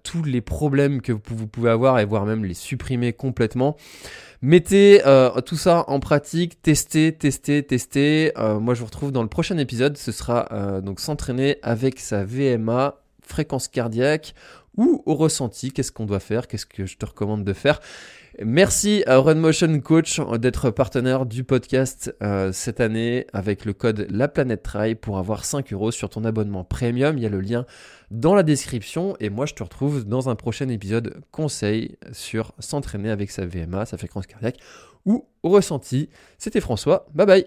tous 0.03 0.23
les 0.23 0.41
problèmes 0.41 1.01
que 1.01 1.13
vous 1.13 1.47
pouvez 1.47 1.71
avoir 1.71 1.99
et 1.99 2.05
voire 2.05 2.25
même 2.25 2.45
les 2.45 2.55
supprimer 2.55 3.13
complètement. 3.13 3.77
Mettez 4.41 5.01
tout 5.45 5.57
ça 5.57 5.85
en 5.89 5.99
pratique, 5.99 6.63
testez, 6.63 7.13
testez, 7.13 7.63
testez. 7.65 8.33
moi, 8.37 8.75
je 8.75 8.81
vous 8.81 8.87
retrouve 8.87 9.13
dans 9.13 9.23
le 9.23 9.29
prochain 9.29 9.59
épisode. 9.59 9.97
Ce 9.97 10.13
sera 10.13 10.81
donc 10.83 11.01
s'entraîner 11.01 11.57
avec 11.63 11.98
sa 12.01 12.25
VMA, 12.25 12.97
fréquence 13.23 13.69
cardiaque 13.69 14.35
ou 14.77 15.03
au 15.07 15.15
ressenti. 15.15 15.73
Qu'est-ce 15.73 15.93
qu'on 15.93 16.07
doit 16.07 16.21
faire 16.21 16.47
Qu'est-ce 16.49 16.67
que 16.67 16.87
je 16.87 16.97
te 16.97 17.05
recommande 17.05 17.45
de 17.45 17.53
faire 17.53 17.81
Merci 18.41 19.03
à 19.09 19.19
Run 19.19 19.35
Motion 19.35 19.81
Coach 19.81 20.21
d'être 20.39 20.71
partenaire 20.71 21.27
du 21.27 21.43
podcast 21.43 22.15
euh, 22.23 22.53
cette 22.53 22.81
année 22.81 23.27
avec 23.33 23.65
le 23.65 23.73
code 23.73 24.07
La 24.11 24.29
Planète 24.29 24.63
Trail 24.63 24.95
pour 24.95 25.19
avoir 25.19 25.45
5 25.45 25.73
euros 25.73 25.91
sur 25.91 26.09
ton 26.09 26.25
abonnement 26.25 26.63
premium. 26.63 27.19
Il 27.19 27.25
y 27.25 27.27
a 27.27 27.31
le 27.31 27.41
lien 27.41 27.67
dans 28.13 28.37
la 28.37 28.45
description 28.45 29.17
et 29.19 29.29
moi 29.29 29.47
je 29.47 29.55
te 29.55 29.63
retrouve 29.65 30.05
dans 30.05 30.29
un 30.29 30.37
prochain 30.37 30.69
épisode 30.69 31.21
conseil 31.33 31.97
sur 32.13 32.53
s'entraîner 32.61 33.11
avec 33.11 33.33
sa 33.33 33.45
VMA, 33.45 33.87
sa 33.87 33.99
fréquence 33.99 34.27
cardiaque 34.27 34.59
ou 35.05 35.27
au 35.43 35.49
ressenti. 35.49 36.09
C'était 36.39 36.61
François, 36.61 37.09
bye 37.15 37.27
bye 37.27 37.47